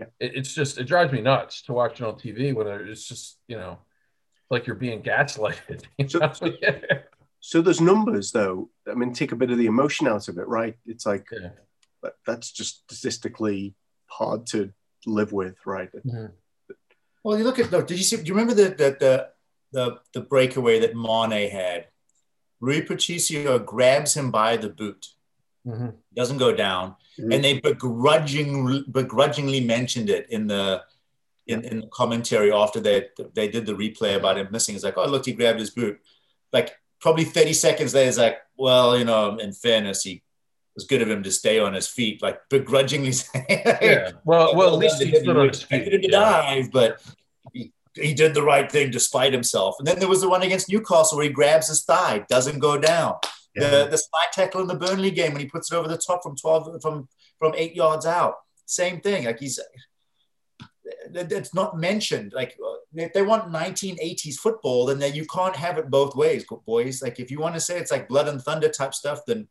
[0.00, 0.06] yeah.
[0.18, 3.38] It, it's just it drives me nuts to watch it on TV when it's just
[3.46, 3.78] you know
[4.50, 5.84] like you're being gaslighted.
[5.98, 6.52] You so, so,
[7.40, 8.70] so, there's numbers though.
[8.90, 10.76] I mean, take a bit of the emotion out of it, right?
[10.86, 11.50] It's like yeah.
[12.02, 13.74] that, that's just statistically
[14.06, 14.72] hard to
[15.06, 15.90] live with, right?
[15.92, 16.26] Mm-hmm.
[17.22, 17.82] Well, you look at though.
[17.82, 18.16] Did you see?
[18.16, 19.28] Do you remember the the the
[19.72, 21.86] the, the breakaway that Mane had?
[22.60, 25.06] Rui Patricio grabs him by the boot
[25.66, 25.88] mm-hmm.
[26.14, 27.32] doesn't go down, mm-hmm.
[27.32, 30.82] and they begrudgingly begrudgingly mentioned it in the
[31.46, 34.74] in, in the commentary after they they did the replay about him missing.
[34.74, 36.00] It's like, oh look, he grabbed his boot.
[36.52, 40.22] Like probably 30 seconds later, it's like, well, you know, in fairness, he
[40.74, 44.10] was good of him to stay on his feet, like begrudgingly saying, yeah.
[44.24, 45.84] Well, well, at least he stood on his feet.
[45.84, 47.02] He did dive, but
[47.52, 49.76] he, he did the right thing despite himself.
[49.78, 52.78] And then there was the one against Newcastle where he grabs his thigh, doesn't go
[52.78, 53.16] down.
[53.54, 56.22] The the slide tackle in the Burnley game when he puts it over the top
[56.22, 57.08] from twelve from
[57.38, 58.34] from eight yards out.
[58.66, 59.24] Same thing.
[59.24, 59.58] Like he's
[61.12, 62.32] it's not mentioned.
[62.32, 62.56] Like
[62.94, 67.02] if they want 1980s football, then they, you can't have it both ways, boys.
[67.02, 69.48] Like if you want to say it's like blood and thunder type stuff, then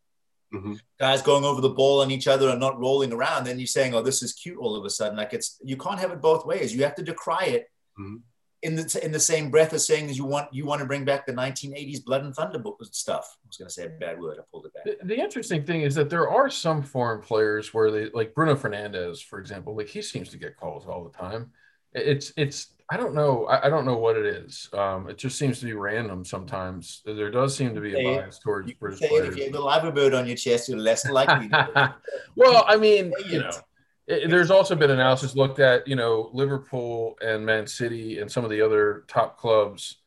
[0.53, 0.75] mm-hmm.
[0.99, 3.93] guys going over the ball on each other and not rolling around, then you're saying,
[3.93, 5.17] oh, this is cute all of a sudden.
[5.17, 6.75] Like it's you can't have it both ways.
[6.75, 7.67] You have to decry it.
[7.99, 8.17] Mm-hmm.
[8.61, 11.25] In the in the same breath as saying you want you want to bring back
[11.25, 13.37] the 1980s Blood and Thunder stuff.
[13.41, 14.37] I was going to say a bad word.
[14.37, 14.83] I pulled it back.
[14.83, 18.55] The, the, interesting thing is that there are some foreign players where they like Bruno
[18.55, 19.77] Fernandes, for example.
[19.77, 21.51] Like he seems to get calls all the time.
[21.93, 24.67] It's it's I don't know I, I don't know what it is.
[24.73, 27.01] Um, it just seems to be random sometimes.
[27.05, 29.29] There does seem to be a bias towards British players.
[29.29, 31.49] If you have the liver bird on your chest, you're less likely.
[32.35, 33.51] well, I mean, you know
[34.09, 38.49] there's also been analysis looked at, you know, Liverpool and Man City and some of
[38.49, 39.97] the other top clubs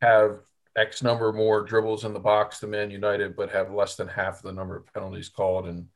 [0.00, 0.40] have
[0.76, 4.40] X number more dribbles in the box than Man United, but have less than half
[4.40, 5.66] the number of penalties called.
[5.66, 5.88] And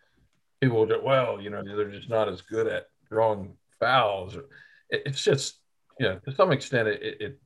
[0.61, 4.37] people go, well, you know, they're just not as good at drawing fouls.
[4.90, 5.58] It's just,
[5.98, 7.40] you know, to some extent, it, it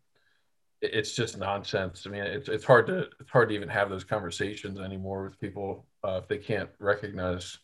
[0.80, 2.06] it's just nonsense.
[2.06, 5.40] I mean, it's, it's hard to it's hard to even have those conversations anymore with
[5.40, 7.58] people uh, if they can't recognize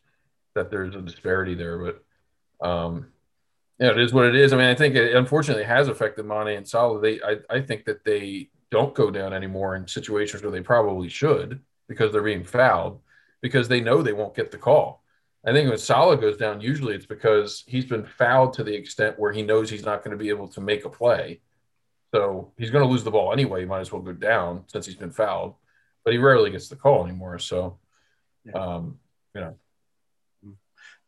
[0.55, 1.79] that there's a disparity there.
[1.79, 2.05] But
[2.61, 3.09] um,
[3.79, 4.53] you know, it is what it is.
[4.53, 7.01] I mean, I think it unfortunately has affected Mane and Salah.
[7.01, 11.09] They, I, I think that they don't go down anymore in situations where they probably
[11.09, 13.01] should because they're being fouled
[13.41, 15.03] because they know they won't get the call.
[15.47, 19.19] I think when Salah goes down, usually it's because he's been fouled to the extent
[19.19, 21.41] where he knows he's not going to be able to make a play.
[22.13, 23.61] So he's going to lose the ball anyway.
[23.61, 25.55] He might as well go down since he's been fouled,
[26.05, 27.39] but he rarely gets the call anymore.
[27.39, 27.79] So,
[28.55, 28.99] um,
[29.35, 29.55] you know,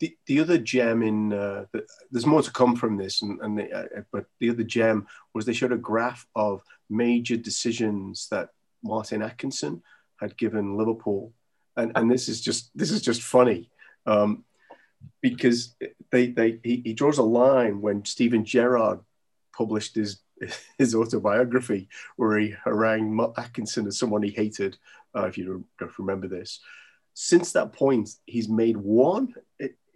[0.01, 3.59] the, the other gem in uh, the, there's more to come from this, and, and
[3.59, 8.49] the, uh, but the other gem was they showed a graph of major decisions that
[8.83, 9.83] Martin Atkinson
[10.19, 11.33] had given Liverpool,
[11.77, 13.71] and and this is just this is just funny,
[14.07, 14.45] um,
[15.21, 15.77] because
[16.11, 19.01] they they he, he draws a line when Steven Gerrard
[19.55, 20.23] published his
[20.79, 24.79] his autobiography where he harangued Atkinson as someone he hated.
[25.15, 26.61] Uh, if you don't remember this,
[27.13, 29.35] since that point, he's made one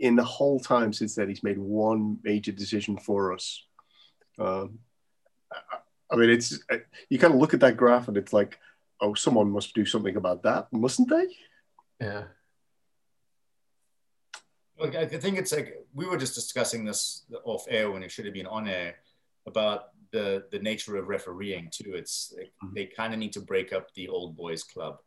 [0.05, 3.65] in the whole time since then, he's made one major decision for us.
[4.39, 4.81] Um,
[6.13, 6.59] I mean, it's
[7.09, 8.59] you kind of look at that graph and it's like,
[9.01, 11.27] oh, someone must do something about that, mustn't they?
[12.01, 12.25] Yeah.
[14.79, 18.27] Look, I think it's like we were just discussing this off air when it should
[18.27, 18.97] have been on air
[19.47, 21.95] about the the nature of refereeing too.
[21.95, 22.75] It's like mm-hmm.
[22.75, 24.99] they kind of need to break up the old boys club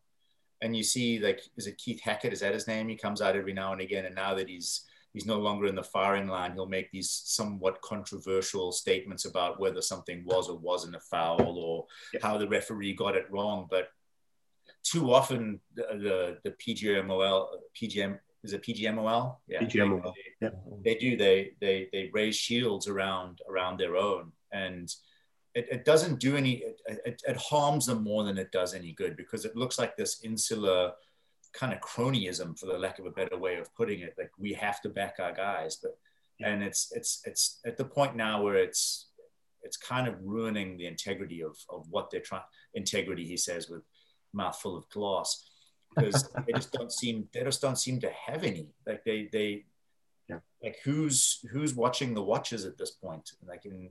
[0.62, 2.34] and you see like is it Keith Hackett?
[2.34, 2.88] Is that his name?
[2.90, 5.76] He comes out every now and again, and now that he's he's no longer in
[5.76, 10.96] the firing line, he'll make these somewhat controversial statements about whether something was or wasn't
[10.96, 11.86] a foul or
[12.22, 13.68] how the referee got it wrong.
[13.70, 13.90] But
[14.84, 17.48] too often the the, the PGMOL
[17.80, 19.38] PGM is it PGMOL?
[19.48, 20.14] Yeah, PGMOL.
[20.40, 20.50] They, yeah.
[20.84, 21.18] they do.
[21.18, 24.94] They they they raise shields around around their own and
[25.58, 28.92] it, it doesn't do any, it, it, it, harms them more than it does any
[28.92, 30.92] good because it looks like this insular
[31.52, 34.14] kind of cronyism, for the lack of a better way of putting it.
[34.20, 35.98] Like we have to back our guys, but
[36.40, 39.08] and it's it's it's at the point now where it's
[39.64, 42.44] it's kind of ruining the integrity of of what they're trying.
[42.76, 43.82] Integrity, he says, with
[44.34, 45.50] mouthful of glass,
[45.96, 48.68] because they just don't seem they just don't seem to have any.
[48.86, 49.66] Like they they
[50.30, 50.40] yeah.
[50.62, 53.32] like who's who's watching the watches at this point?
[53.44, 53.90] Like in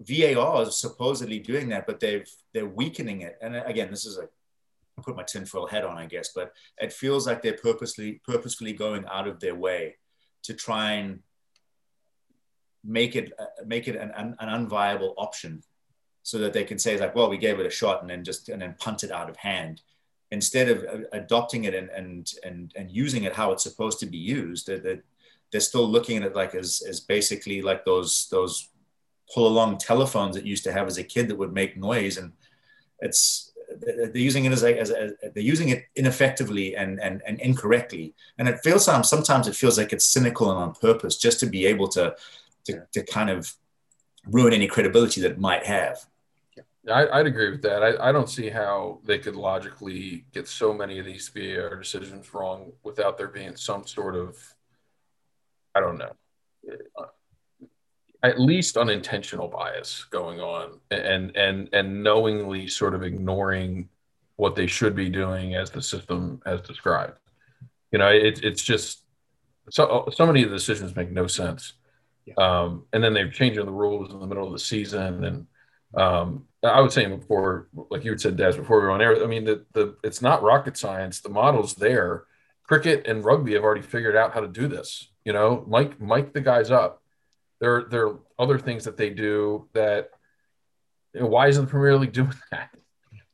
[0.00, 3.38] VAR is supposedly doing that, but they've they're weakening it.
[3.42, 4.28] And again, this is a
[4.98, 8.72] I put my tinfoil hat on, I guess, but it feels like they're purposely purposefully
[8.72, 9.96] going out of their way
[10.42, 11.20] to try and
[12.84, 15.62] make it uh, make it an, an, an unviable option,
[16.22, 18.48] so that they can say like, well, we gave it a shot and then just
[18.48, 19.82] and then punt it out of hand,
[20.30, 24.06] instead of uh, adopting it and and and and using it how it's supposed to
[24.06, 24.66] be used.
[24.66, 25.02] That they're,
[25.50, 28.68] they're still looking at it like as as basically like those those
[29.34, 32.32] pull along telephones that used to have as a kid that would make noise and
[33.00, 33.48] it's
[33.80, 38.14] they're using it as a, as a, they're using it ineffectively and, and, and incorrectly.
[38.38, 41.46] And it feels sometimes sometimes it feels like it's cynical and on purpose just to
[41.46, 42.14] be able to
[42.64, 43.52] to, to kind of
[44.26, 45.98] ruin any credibility that it might have.
[46.84, 47.82] Yeah, I, would agree with that.
[47.82, 52.32] I, I don't see how they could logically get so many of these VAR decisions
[52.34, 54.36] wrong without there being some sort of,
[55.74, 56.12] I don't know,
[58.22, 63.88] at least unintentional bias going on and and and knowingly sort of ignoring
[64.36, 67.18] what they should be doing as the system has described
[67.92, 69.04] you know it, it's just
[69.70, 71.74] so so many of the decisions make no sense
[72.24, 72.34] yeah.
[72.38, 75.46] um, and then they're changing the rules in the middle of the season and
[75.94, 79.22] um, I was saying before, like you had said, Daz, before we were on air.
[79.22, 81.20] I mean, the the it's not rocket science.
[81.20, 82.24] The model's there.
[82.64, 85.08] Cricket and rugby have already figured out how to do this.
[85.24, 87.02] You know, mic mic the guys up
[87.60, 90.10] there, there are other things that they do that.
[91.14, 92.70] You know, why isn't the Premier League doing that?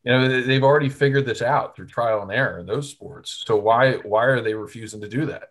[0.04, 3.42] You know, they've already figured this out through trial and error in those sports.
[3.46, 5.50] So why why are they refusing to do that?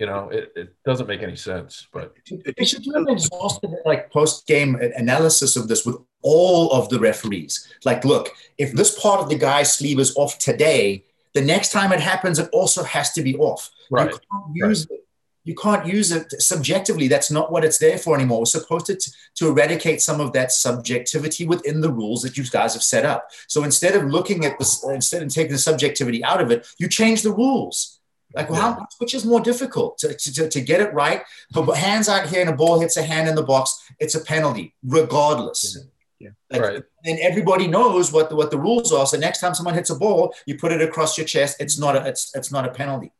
[0.00, 1.86] You know, it, it doesn't make any sense.
[1.92, 2.14] But
[2.56, 6.98] they should do an exhaustive like post game analysis of this with all of the
[6.98, 7.72] referees.
[7.84, 11.92] Like, look, if this part of the guy's sleeve is off today, the next time
[11.92, 13.70] it happens, it also has to be off.
[13.90, 14.10] Right.
[14.10, 14.98] You can't use right.
[14.98, 15.05] it.
[15.46, 17.06] You can't use it subjectively.
[17.06, 18.40] That's not what it's there for anymore.
[18.40, 18.96] We're supposed to,
[19.36, 23.30] to eradicate some of that subjectivity within the rules that you guys have set up.
[23.46, 26.66] So instead of looking at this, uh, instead of taking the subjectivity out of it,
[26.78, 28.00] you change the rules.
[28.34, 31.22] Like, well, how, which is more difficult to, to, to get it right?
[31.52, 34.20] But hands out here and a ball hits a hand in the box, it's a
[34.20, 35.78] penalty, regardless.
[36.18, 36.30] Yeah.
[36.50, 36.82] Like, Right.
[37.04, 39.06] And everybody knows what the, what the rules are.
[39.06, 41.58] So next time someone hits a ball, you put it across your chest.
[41.60, 43.12] It's not a it's it's not a penalty.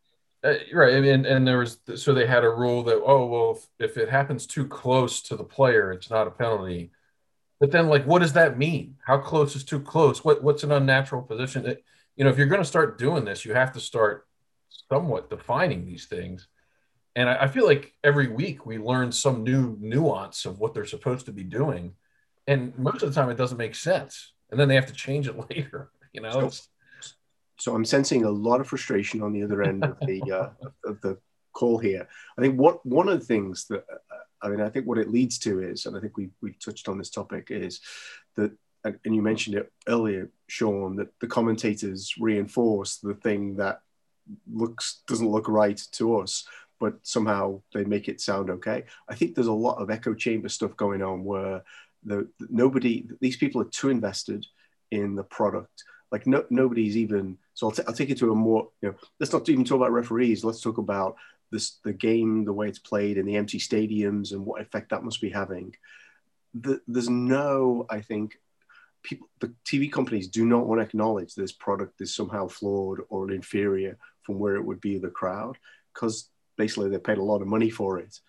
[0.46, 0.94] Uh, right.
[0.94, 3.96] I mean, and there was so they had a rule that oh well, if, if
[3.96, 6.92] it happens too close to the player, it's not a penalty.
[7.58, 8.96] But then, like, what does that mean?
[9.04, 10.24] How close is too close?
[10.24, 11.66] What what's an unnatural position?
[11.66, 14.26] It, you know, if you're going to start doing this, you have to start
[14.88, 16.46] somewhat defining these things.
[17.16, 20.84] And I, I feel like every week we learn some new nuance of what they're
[20.86, 21.94] supposed to be doing,
[22.46, 24.32] and most of the time it doesn't make sense.
[24.52, 25.90] And then they have to change it later.
[26.12, 26.62] You know, So-
[27.58, 31.00] So I'm sensing a lot of frustration on the other end of the uh, of
[31.00, 31.18] the
[31.52, 32.06] call here.
[32.36, 35.10] I think what one of the things that uh, I mean, I think what it
[35.10, 37.80] leads to is, and I think we we touched on this topic is
[38.36, 38.52] that,
[38.84, 43.80] and and you mentioned it earlier, Sean, that the commentators reinforce the thing that
[44.52, 46.46] looks doesn't look right to us,
[46.78, 48.84] but somehow they make it sound okay.
[49.08, 51.62] I think there's a lot of echo chamber stuff going on where
[52.04, 54.46] the nobody these people are too invested
[54.90, 58.34] in the product like no, nobody's even so I'll, t- I'll take it to a
[58.34, 60.44] more you know let's not even talk about referees.
[60.44, 61.16] Let's talk about
[61.50, 65.04] this the game the way it's played in the empty stadiums and what effect that
[65.04, 65.74] must be having.
[66.54, 68.38] The, there's no i think
[69.02, 73.30] people the tv companies do not want to acknowledge this product is somehow flawed or
[73.30, 75.58] inferior from where it would be the crowd
[75.92, 78.20] because basically they paid a lot of money for it.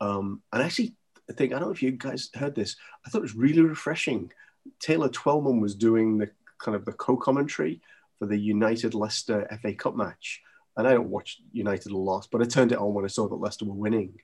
[0.00, 0.94] Um, and actually
[1.30, 3.62] i think i don't know if you guys heard this i thought it was really
[3.62, 4.30] refreshing.
[4.78, 6.30] Taylor Twellman was doing the
[6.62, 7.80] kind of the co-commentary
[8.18, 10.42] for the United Leicester FA Cup match.
[10.76, 13.28] And I don't watch United a lot, but I turned it on when I saw
[13.28, 14.14] that Leicester were winning.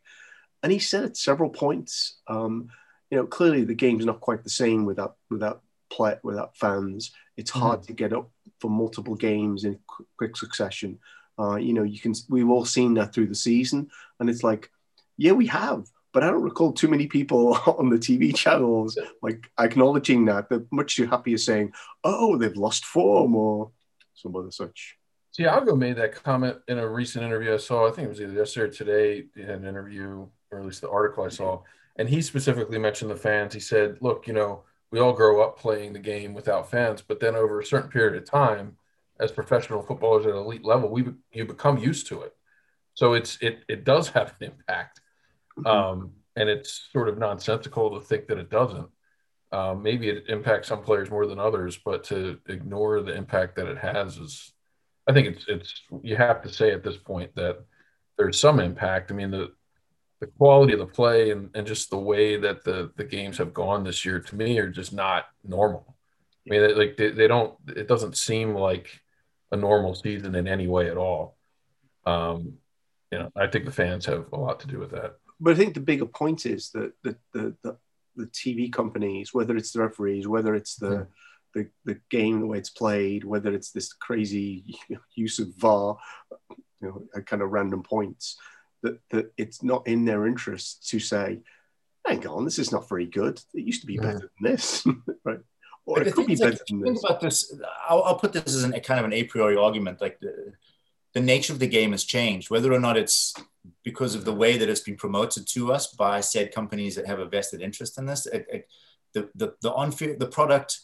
[0.62, 2.68] And he said at several points, um,
[3.10, 7.12] you know, clearly the game's not quite the same without without play without fans.
[7.36, 10.98] It's hard to get up for multiple games in qu- quick succession.
[11.38, 14.70] Uh, you know, you can we've all seen that through the season, and it's like,
[15.18, 19.50] yeah, we have, but I don't recall too many people on the TV channels like
[19.60, 20.48] acknowledging that.
[20.48, 21.74] They're much too happy as saying,
[22.04, 23.70] "Oh, they've lost form" or
[24.14, 24.96] some other such.
[25.32, 27.86] See, Algo made that comment in a recent interview I saw.
[27.86, 29.24] I think it was either yesterday or today.
[29.36, 31.60] in an interview, or at least the article I saw,
[31.96, 33.52] and he specifically mentioned the fans.
[33.52, 37.20] He said, "Look, you know, we all grow up playing the game without fans, but
[37.20, 38.78] then over a certain period of time,
[39.20, 42.34] as professional footballers at elite level, we you become used to it.
[42.94, 45.02] So it's it it does have an impact,
[45.64, 48.88] um, and it's sort of nonsensical to think that it doesn't.
[49.52, 53.68] Um, maybe it impacts some players more than others, but to ignore the impact that
[53.68, 54.52] it has is,
[55.06, 57.64] I think it's it's you have to say at this point that
[58.18, 59.10] there's some impact.
[59.10, 59.52] I mean the
[60.20, 63.54] the quality of the play and, and just the way that the the games have
[63.54, 65.96] gone this year to me are just not normal.
[66.46, 67.54] I mean, like they, they don't.
[67.68, 69.00] It doesn't seem like
[69.52, 71.36] a normal season in any way at all.
[72.04, 72.54] Um,
[73.10, 75.16] you know, I think the fans have a lot to do with that.
[75.40, 77.76] But I think the bigger point is that the the, the,
[78.16, 81.04] the TV companies, whether it's the referees, whether it's the Yeah.
[81.54, 84.78] the, the game, the way it's played, whether it's this crazy
[85.14, 85.98] use of VAR,
[86.80, 88.36] you know, at kind of random points,
[88.82, 91.40] that, that it's not in their interest to say,
[92.06, 93.40] hang on, this is not very good.
[93.54, 94.86] It used to be better than this,
[95.24, 95.40] right?
[95.86, 97.04] Or But it could be like, better than think this.
[97.04, 97.54] about this.
[97.88, 100.00] I'll, I'll put this as an, a kind of an a priori argument.
[100.00, 100.52] Like the,
[101.16, 103.32] the nature of the game has changed, whether or not it's
[103.82, 107.20] because of the way that it's been promoted to us by said companies that have
[107.20, 108.26] a vested interest in this.
[108.26, 108.68] It, it,
[109.14, 110.80] the the the unfair the product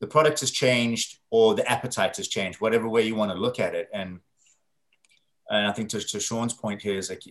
[0.00, 3.60] the product has changed or the appetite has changed, whatever way you want to look
[3.60, 3.90] at it.
[3.92, 4.20] And
[5.50, 7.24] and I think to, to Sean's point here is like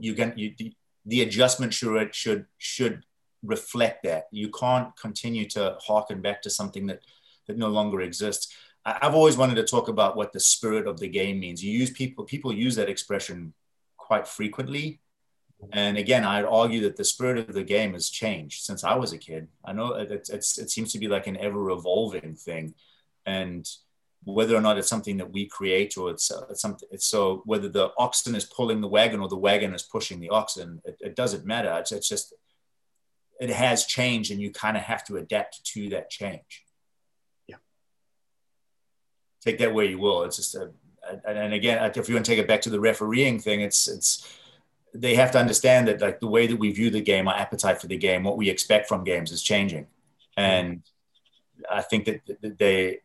[0.00, 0.74] you can you the,
[1.06, 3.04] the adjustment should should should
[3.44, 4.24] reflect that.
[4.32, 7.02] You can't continue to harken back to something that
[7.46, 8.52] that no longer exists.
[8.84, 11.62] I've always wanted to talk about what the spirit of the game means.
[11.62, 13.52] You use people people use that expression
[13.96, 15.00] quite frequently.
[15.72, 19.12] And again, I'd argue that the spirit of the game has changed since I was
[19.12, 19.48] a kid.
[19.64, 22.74] I know it, it seems to be like an ever evolving thing.
[23.26, 23.68] And
[24.24, 27.42] whether or not it's something that we create or it's, uh, it's something, it's so
[27.44, 30.96] whether the oxen is pulling the wagon or the wagon is pushing the oxen, it,
[31.00, 31.72] it doesn't matter.
[31.78, 32.34] It's, it's just,
[33.40, 36.64] it has changed and you kind of have to adapt to that change.
[39.42, 40.22] Take that where you will.
[40.24, 40.70] It's just a,
[41.26, 43.88] and and again, if you want to take it back to the refereeing thing, it's,
[43.88, 44.28] it's,
[44.94, 47.80] they have to understand that like the way that we view the game, our appetite
[47.80, 49.86] for the game, what we expect from games is changing.
[50.36, 50.82] and
[51.70, 53.00] I think that they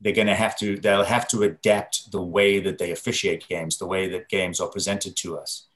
[0.00, 3.78] they're going to have to they'll have to adapt the way that they officiate games,
[3.78, 5.66] the way that games are presented to us,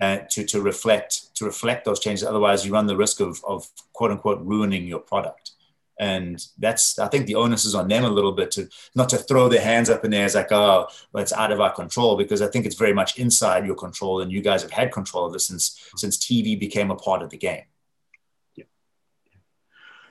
[0.00, 2.26] uh, to to reflect to reflect those changes.
[2.26, 5.52] Otherwise, you run the risk of of quote unquote ruining your product.
[5.98, 9.16] And that's I think the onus is on them a little bit to not to
[9.16, 11.72] throw their hands up in the air as like oh well, it's out of our
[11.72, 14.92] control because I think it's very much inside your control and you guys have had
[14.92, 17.62] control of this since since TV became a part of the game.
[18.56, 18.64] Yeah.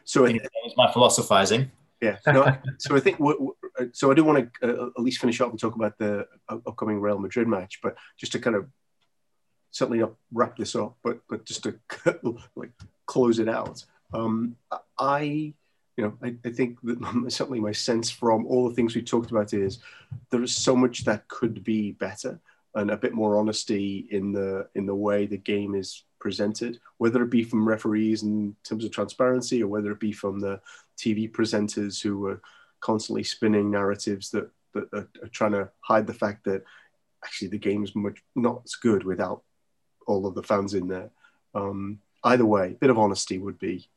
[0.05, 1.71] So it, my philosophizing.
[2.01, 2.17] Yeah.
[2.27, 3.17] No, so I think
[3.93, 4.11] so.
[4.11, 7.17] I do want to uh, at least finish up and talk about the upcoming Real
[7.17, 8.67] Madrid match, but just to kind of
[9.71, 11.79] certainly not wrap this up, but but just to
[12.55, 12.71] like
[13.05, 13.83] close it out.
[14.13, 14.55] Um,
[14.97, 15.53] I,
[15.97, 19.31] you know, I, I think that certainly my sense from all the things we talked
[19.31, 19.79] about is
[20.29, 22.39] there is so much that could be better
[22.75, 27.21] and a bit more honesty in the in the way the game is presented, whether
[27.21, 30.59] it be from referees in terms of transparency or whether it be from the
[30.97, 32.41] TV presenters who are
[32.79, 36.63] constantly spinning narratives that, that are, are trying to hide the fact that
[37.23, 39.43] actually the game's much not as good without
[40.07, 41.11] all of the fans in there.
[41.53, 43.87] Um, either way, a bit of honesty would be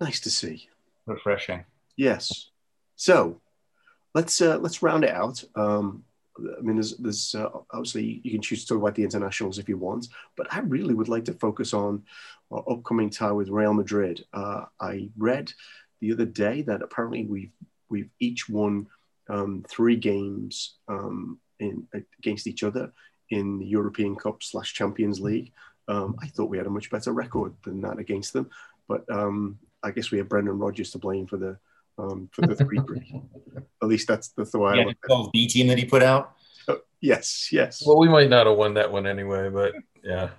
[0.00, 0.68] nice to see.
[1.06, 1.64] Refreshing.
[1.96, 2.50] Yes.
[2.96, 3.40] So
[4.14, 5.42] let's uh, let's round it out.
[5.54, 6.04] Um,
[6.38, 9.68] I mean, there's, there's uh, obviously you can choose to talk about the internationals if
[9.68, 12.02] you want, but I really would like to focus on
[12.50, 14.24] our upcoming tie with Real Madrid.
[14.32, 15.52] Uh, I read
[16.00, 17.52] the other day that apparently we've
[17.88, 18.88] we've each won
[19.28, 21.86] um, three games um, in
[22.18, 22.92] against each other
[23.30, 25.52] in the European Cup slash Champions League.
[25.86, 28.50] Um, I thought we had a much better record than that against them,
[28.88, 31.58] but um, I guess we have Brendan Rodgers to blame for the
[31.98, 33.20] um, for the three three.
[33.82, 35.32] At least that's, that's the way yeah, I look at it.
[35.32, 36.34] B team that he put out.
[36.66, 37.82] Uh, yes, yes.
[37.86, 40.30] Well, we might not have won that one anyway, but yeah,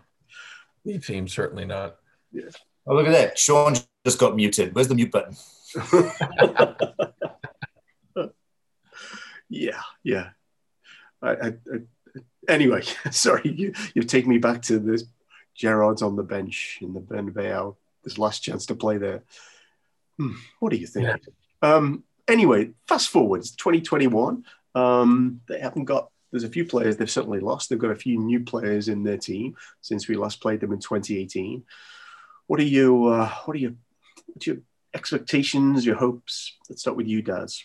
[0.83, 1.97] B team certainly not.
[2.31, 2.49] Yeah.
[2.87, 3.39] Oh, look at that!
[3.39, 3.75] Sean
[4.05, 4.75] just got muted.
[4.75, 5.35] Where's the mute button?
[9.49, 10.29] yeah, yeah.
[11.21, 11.79] I, I, I,
[12.47, 15.03] anyway, sorry, you, you've taken me back to this.
[15.55, 17.75] Gerard's on the bench in the Bernabeu.
[18.05, 19.23] This last chance to play there.
[20.17, 21.07] Hmm, what do you think?
[21.07, 21.17] Yeah.
[21.61, 24.45] Um, anyway, fast forward, it's 2021.
[24.73, 26.09] Um, they haven't got.
[26.31, 27.69] There's a few players they've certainly lost.
[27.69, 30.79] They've got a few new players in their team since we last played them in
[30.79, 31.63] 2018.
[32.47, 33.07] What are you?
[33.07, 33.77] Uh, what are you?
[34.27, 34.57] What's your
[34.93, 35.85] expectations?
[35.85, 36.57] Your hopes?
[36.69, 37.63] Let's start with you, Daz.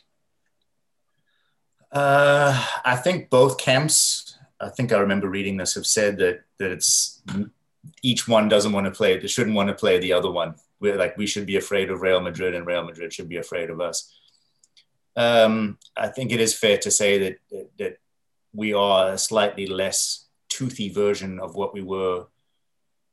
[1.92, 4.38] Uh, I think both camps.
[4.60, 7.22] I think I remember reading this have said that that it's
[8.02, 9.18] each one doesn't want to play.
[9.18, 12.00] They shouldn't want to play the other one we're like we should be afraid of
[12.00, 14.12] Real Madrid and Real Madrid should be afraid of us.
[15.14, 17.96] Um, I think it is fair to say that, that,
[18.52, 22.26] we are a slightly less toothy version of what we were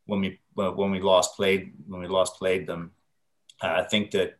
[0.07, 2.93] when we when we last played when we last played them.
[3.61, 4.39] I think that,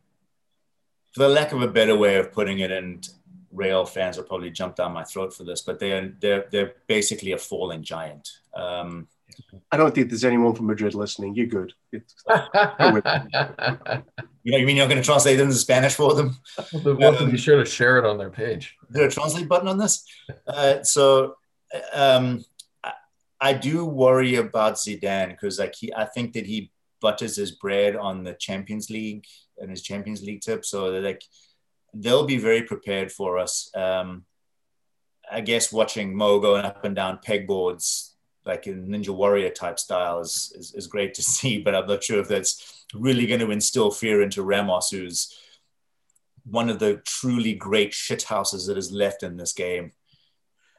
[1.13, 3.07] for the lack of a better way of putting it, and
[3.51, 7.34] Real fans will probably jump down my throat for this, but they're they're they're basically
[7.34, 8.28] a fallen giant.
[8.55, 9.07] Um,
[9.71, 11.35] I don't think there's anyone from Madrid listening.
[11.35, 11.73] You're good.
[11.91, 12.01] you
[13.31, 14.03] know,
[14.43, 16.38] you mean you're not going to translate it into Spanish for them?
[16.83, 18.75] Well, um, be sure to share it on their page.
[18.89, 20.05] Is there a translate button on this?
[20.47, 21.35] Uh, so
[21.93, 22.43] um,
[22.83, 22.93] I,
[23.41, 26.71] I, do worry about Zidane because like he, I think that he
[27.01, 29.25] butters his bread on the Champions League
[29.57, 30.65] and his Champions League tip.
[30.65, 31.23] So like
[31.93, 33.69] they'll be very prepared for us.
[33.75, 34.25] Um,
[35.29, 38.11] I guess watching Mo going up and down pegboards
[38.47, 42.03] like a Ninja Warrior type style is, is, is great to see, but I'm not
[42.03, 45.37] sure if that's really going to instill fear into Ramos, who's
[46.45, 49.91] one of the truly great shithouses that is left in this game.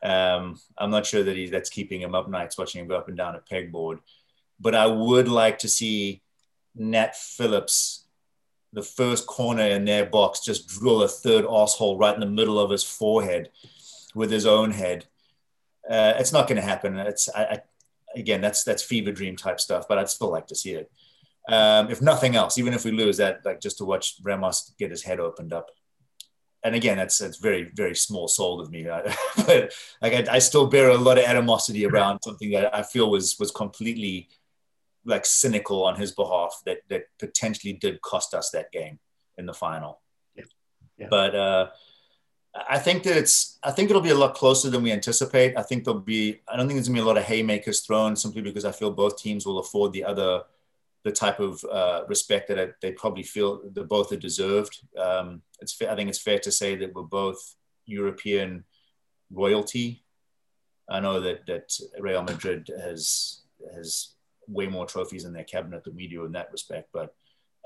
[0.02, 3.08] Um, I'm not sure that he, that's keeping him up nights watching him go up
[3.08, 3.98] and down a pegboard.
[4.58, 6.22] But I would like to see
[6.74, 8.06] Nat Phillips,
[8.72, 12.58] the first corner in their box, just drill a third asshole right in the middle
[12.58, 13.50] of his forehead
[14.14, 15.06] with his own head
[15.88, 16.98] uh, it's not going to happen.
[16.98, 17.60] It's I, I,
[18.14, 20.90] again, that's that's fever dream type stuff, but I'd still like to see it.
[21.48, 24.90] Um, if nothing else, even if we lose that, like just to watch Ramos get
[24.90, 25.70] his head opened up.
[26.62, 28.82] And again, that's that's very very small soul of me,
[29.36, 29.72] but
[30.02, 33.36] like I, I still bear a lot of animosity around something that I feel was
[33.38, 34.28] was completely
[35.04, 38.98] like cynical on his behalf that that potentially did cost us that game
[39.38, 40.00] in the final.
[40.34, 40.44] Yeah.
[40.98, 41.06] yeah.
[41.08, 41.68] But uh,
[42.68, 43.58] I think that it's.
[43.62, 45.56] I think it'll be a lot closer than we anticipate.
[45.56, 46.40] I think there'll be.
[46.48, 48.90] I don't think there's gonna be a lot of haymakers thrown simply because I feel
[48.90, 50.42] both teams will afford the other
[51.04, 54.80] the type of uh, respect that they probably feel that both are deserved.
[54.96, 55.80] Um, it's.
[55.82, 57.56] I think it's fair to say that we're both
[57.86, 58.64] European
[59.30, 60.04] royalty.
[60.88, 63.42] I know that that Real Madrid has
[63.74, 64.14] has
[64.46, 67.14] way more trophies in their cabinet than we do in that respect, but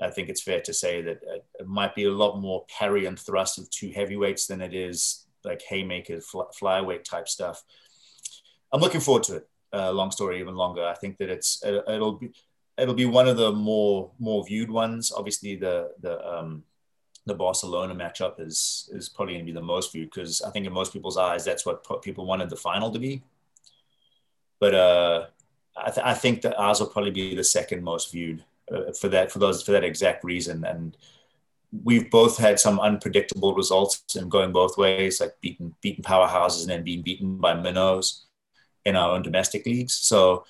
[0.03, 1.21] I think it's fair to say that
[1.59, 5.25] it might be a lot more parry and thrust of two heavyweights than it is
[5.43, 7.63] like haymaker flyweight type stuff.
[8.71, 9.49] I'm looking forward to it.
[9.73, 10.85] Uh, long story, even longer.
[10.85, 12.31] I think that it's it, will be
[12.77, 15.11] it'll be one of the more more viewed ones.
[15.11, 16.63] Obviously, the the um,
[17.25, 20.65] the Barcelona matchup is is probably going to be the most viewed because I think
[20.65, 23.23] in most people's eyes that's what people wanted the final to be.
[24.59, 25.25] But uh,
[25.75, 28.52] I, th- I think that ours will probably be the second most viewed uh,
[28.99, 30.63] for that for those for that exact reason.
[30.65, 30.97] And
[31.83, 36.69] we've both had some unpredictable results and going both ways, like beating beating powerhouses and
[36.69, 38.25] then being beaten by minnows
[38.85, 39.93] in our own domestic leagues.
[39.93, 40.45] So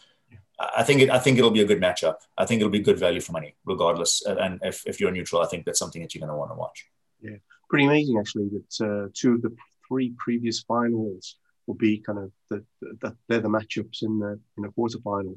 [0.60, 2.18] I think it, I think it'll be a good matchup.
[2.38, 4.24] I think it'll be good value for money, regardless.
[4.26, 6.56] And if, if you're neutral, I think that's something that you're going to want to
[6.56, 6.86] watch.
[7.22, 7.38] Yeah,
[7.70, 9.56] pretty amazing actually that uh, two of the
[9.88, 12.64] three previous finals will be kind of the,
[13.02, 15.36] the they're the matchups in the in the quarterfinal.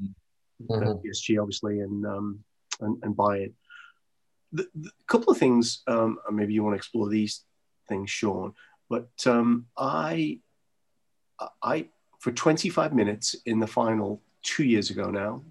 [0.62, 0.89] Mm-hmm.
[0.89, 2.43] Uh, PSG obviously and um,
[2.81, 3.55] and, and it.
[4.53, 7.43] The, the couple of things, um, maybe you want to explore these
[7.89, 8.55] things, Sean.
[8.89, 10.41] But um, I,
[11.62, 11.89] I
[12.20, 15.43] for 25 minutes in the final two years ago now,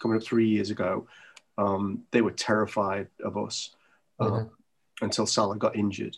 [0.00, 1.06] coming up three years ago,
[1.58, 3.74] um, they were terrified of us
[4.18, 5.04] uh, mm-hmm.
[5.04, 6.16] until Salah got injured.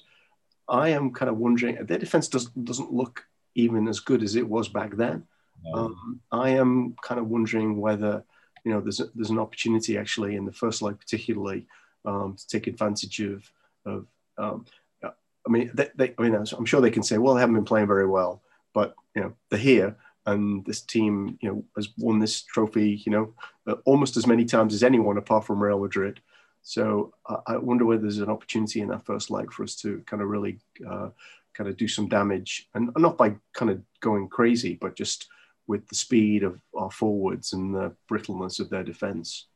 [0.69, 4.49] I am kind of wondering their defense does, doesn't look even as good as it
[4.49, 5.25] was back then.
[5.73, 8.25] Um, I am kind of wondering whether
[8.65, 11.67] you know there's a, there's an opportunity actually in the first leg particularly
[12.05, 13.51] um, to take advantage of
[13.87, 14.07] of
[14.39, 14.65] um,
[15.03, 17.65] I mean they, they, I mean I'm sure they can say well they haven't been
[17.65, 18.43] playing very well
[18.73, 19.97] but you know they're here
[20.27, 23.35] and this team, you know, has won this trophy, you know,
[23.67, 26.21] uh, almost as many times as anyone apart from Real Madrid.
[26.63, 30.03] So uh, I wonder whether there's an opportunity in that first leg for us to
[30.07, 30.59] kind of really
[30.89, 31.11] uh,
[31.53, 35.29] kind of do some damage, and not by kind of going crazy, but just
[35.67, 39.49] with the speed of our forwards and the brittleness of their defense.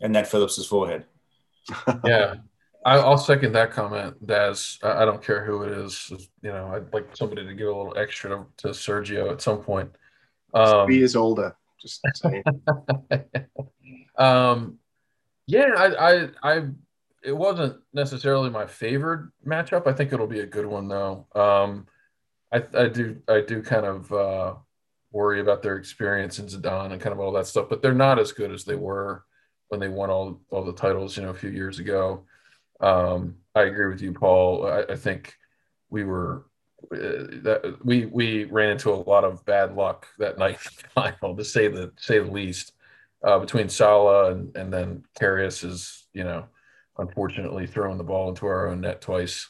[0.00, 1.04] And Nat Phillips's forehead.
[2.04, 2.36] yeah,
[2.84, 4.78] I, will second that comment, Daz.
[4.82, 6.10] I, I, don't care who it is.
[6.42, 9.58] You know, I'd like somebody to give a little extra to, to Sergio at some
[9.58, 9.90] point.
[10.54, 11.56] Um, he is older.
[11.80, 12.42] Just saying.
[14.18, 14.78] um,
[15.46, 16.62] yeah, I, I, I,
[17.22, 19.86] it wasn't necessarily my favorite matchup.
[19.86, 21.26] I think it'll be a good one though.
[21.34, 21.86] Um,
[22.52, 24.54] I, I do, I do kind of uh,
[25.10, 28.18] worry about their experience in Zidane and kind of all that stuff, but they're not
[28.18, 29.24] as good as they were
[29.68, 32.24] when they won all all the titles, you know, a few years ago.
[32.80, 34.66] Um, I agree with you, Paul.
[34.66, 35.34] I, I think
[35.90, 36.46] we were
[36.92, 40.58] uh, that we we ran into a lot of bad luck that night
[40.94, 42.72] final, to say the say the least.
[43.20, 46.44] Uh, between Salah and and then Karius is you know
[46.98, 49.48] unfortunately throwing the ball into our own net twice,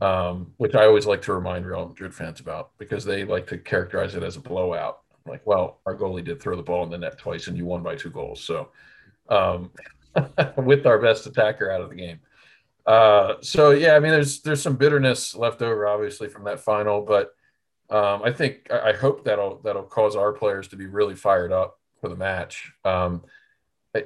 [0.00, 3.58] um, which I always like to remind Real Madrid fans about because they like to
[3.58, 5.00] characterize it as a blowout.
[5.26, 7.82] Like, well, our goalie did throw the ball in the net twice, and you won
[7.82, 8.42] by two goals.
[8.42, 8.70] So,
[9.28, 9.70] um,
[10.56, 12.20] with our best attacker out of the game.
[12.86, 17.02] Uh, so yeah, I mean, there's there's some bitterness left over, obviously, from that final,
[17.02, 17.34] but
[17.90, 21.52] um, I think I, I, hope that'll that'll cause our players to be really fired
[21.52, 22.72] up for the match.
[22.84, 23.24] Um,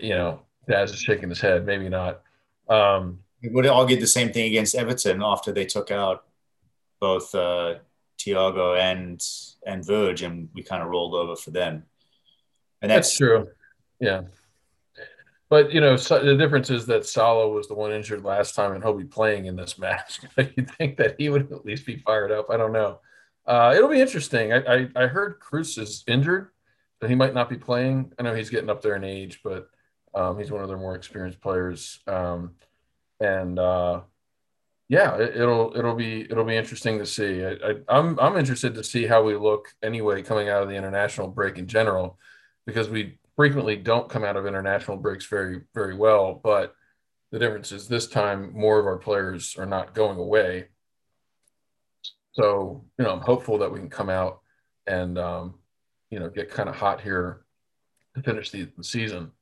[0.01, 2.23] you know, Daz is shaking his head, maybe not.
[2.69, 6.25] Um, we would argue the same thing against Everton after they took out
[7.01, 7.75] both uh,
[8.19, 9.21] Thiago and
[9.67, 11.85] and Verge, and we kind of rolled over for them.
[12.81, 13.49] And that's, that's true.
[14.01, 14.23] Yeah.
[15.49, 18.73] But you know, so the difference is that Salah was the one injured last time,
[18.73, 20.21] and he'll be playing in this match.
[20.37, 22.47] You'd think that he would at least be fired up.
[22.51, 23.01] I don't know.
[23.45, 24.53] Uh, it'll be interesting.
[24.53, 26.51] I, I, I heard Kroos is injured,
[27.01, 28.13] so he might not be playing.
[28.19, 29.69] I know he's getting up there in age, but
[30.15, 32.01] um, he's one of their more experienced players.
[32.07, 32.55] Um,
[33.23, 34.01] and uh,
[34.89, 37.45] yeah, it, will it'll be it'll be interesting to see.
[37.45, 40.75] I, I, I'm I'm interested to see how we look anyway coming out of the
[40.75, 42.19] international break in general,
[42.67, 46.35] because we frequently don't come out of international breaks very, very well.
[46.43, 46.75] But
[47.31, 50.69] the difference is this time more of our players are not going away.
[52.33, 54.41] So, you know, I'm hopeful that we can come out
[54.87, 55.55] and, um,
[56.11, 57.43] you know, get kind of hot here
[58.15, 59.33] to finish the, the season.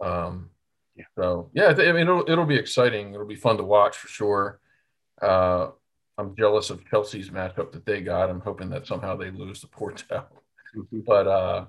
[0.00, 0.50] Um,
[0.96, 1.04] yeah.
[1.16, 3.14] So, yeah, I mean, it'll, it'll be exciting.
[3.14, 4.60] It'll be fun to watch for sure.
[5.20, 5.68] Uh,
[6.18, 8.30] I'm jealous of Chelsea's matchup that they got.
[8.30, 10.26] I'm hoping that somehow they lose to Porto.
[10.76, 11.00] Mm-hmm.
[11.06, 11.64] but uh,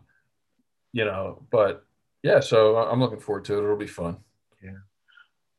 [0.91, 1.86] you know, but
[2.23, 3.63] yeah, so I'm looking forward to it.
[3.63, 4.17] It'll be fun.
[4.61, 4.71] Yeah.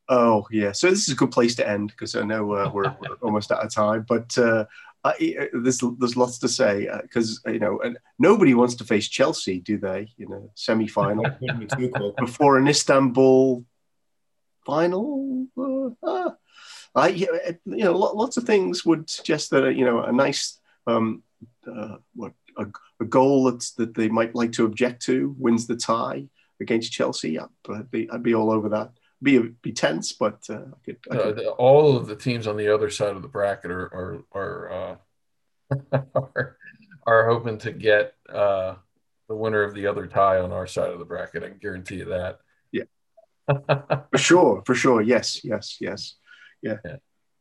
[0.07, 0.71] Oh yeah.
[0.71, 3.51] So this is a good place to end because I know uh, we're, we're almost
[3.51, 4.65] out of time, but uh,
[5.03, 8.83] I, uh, there's there's lots to say because uh, you know and nobody wants to
[8.83, 10.09] face Chelsea, do they?
[10.17, 11.25] You know, semi final
[12.17, 13.63] before an Istanbul
[14.65, 15.47] final.
[16.03, 16.31] Uh,
[16.95, 21.23] I you know lots of things would suggest that you know a nice um,
[21.67, 22.65] uh, what a,
[22.99, 26.27] a goal that's, that they might like to object to wins the tie
[26.61, 28.91] against Chelsea, I'd be, I'd be all over that.
[29.21, 31.39] Be be tense, but uh, I could, I could...
[31.45, 34.71] Uh, all of the teams on the other side of the bracket are are are
[35.71, 36.57] uh, are,
[37.05, 38.75] are, hoping to get uh,
[39.27, 41.43] the winner of the other tie on our side of the bracket.
[41.43, 42.39] I can guarantee you that.
[42.71, 42.83] Yeah,
[44.11, 45.01] for sure, for sure.
[45.01, 46.15] Yes, yes, yes.
[46.61, 46.77] Yeah.
[46.85, 46.95] yeah.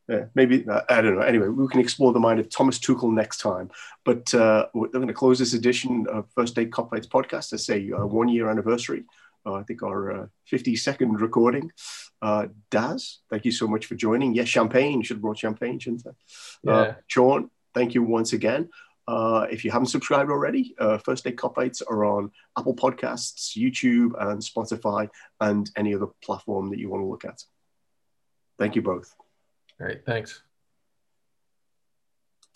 [0.09, 1.21] Yeah, maybe uh, I don't know.
[1.21, 3.71] Anyway, we can explore the mind of Thomas Tuchel next time.
[4.07, 7.53] But uh, we're going to close this edition of First Day Kopites podcast.
[7.53, 9.05] I say uh, one year anniversary.
[9.49, 11.71] Uh, I think our 50 second recording.
[12.21, 14.35] Uh, Daz, thank you so much for joining.
[14.35, 15.03] Yes, champagne.
[15.03, 16.11] Should have brought champagne, shouldn't I?
[16.63, 16.95] Yeah.
[17.07, 18.69] Sean, thank you once again.
[19.07, 24.13] Uh, if you haven't subscribed already, uh, First Day Kopites are on Apple Podcasts, YouTube,
[24.21, 25.09] and Spotify,
[25.41, 27.43] and any other platform that you want to look at.
[28.59, 29.15] Thank you both.
[29.81, 30.05] All right.
[30.05, 30.43] Thanks.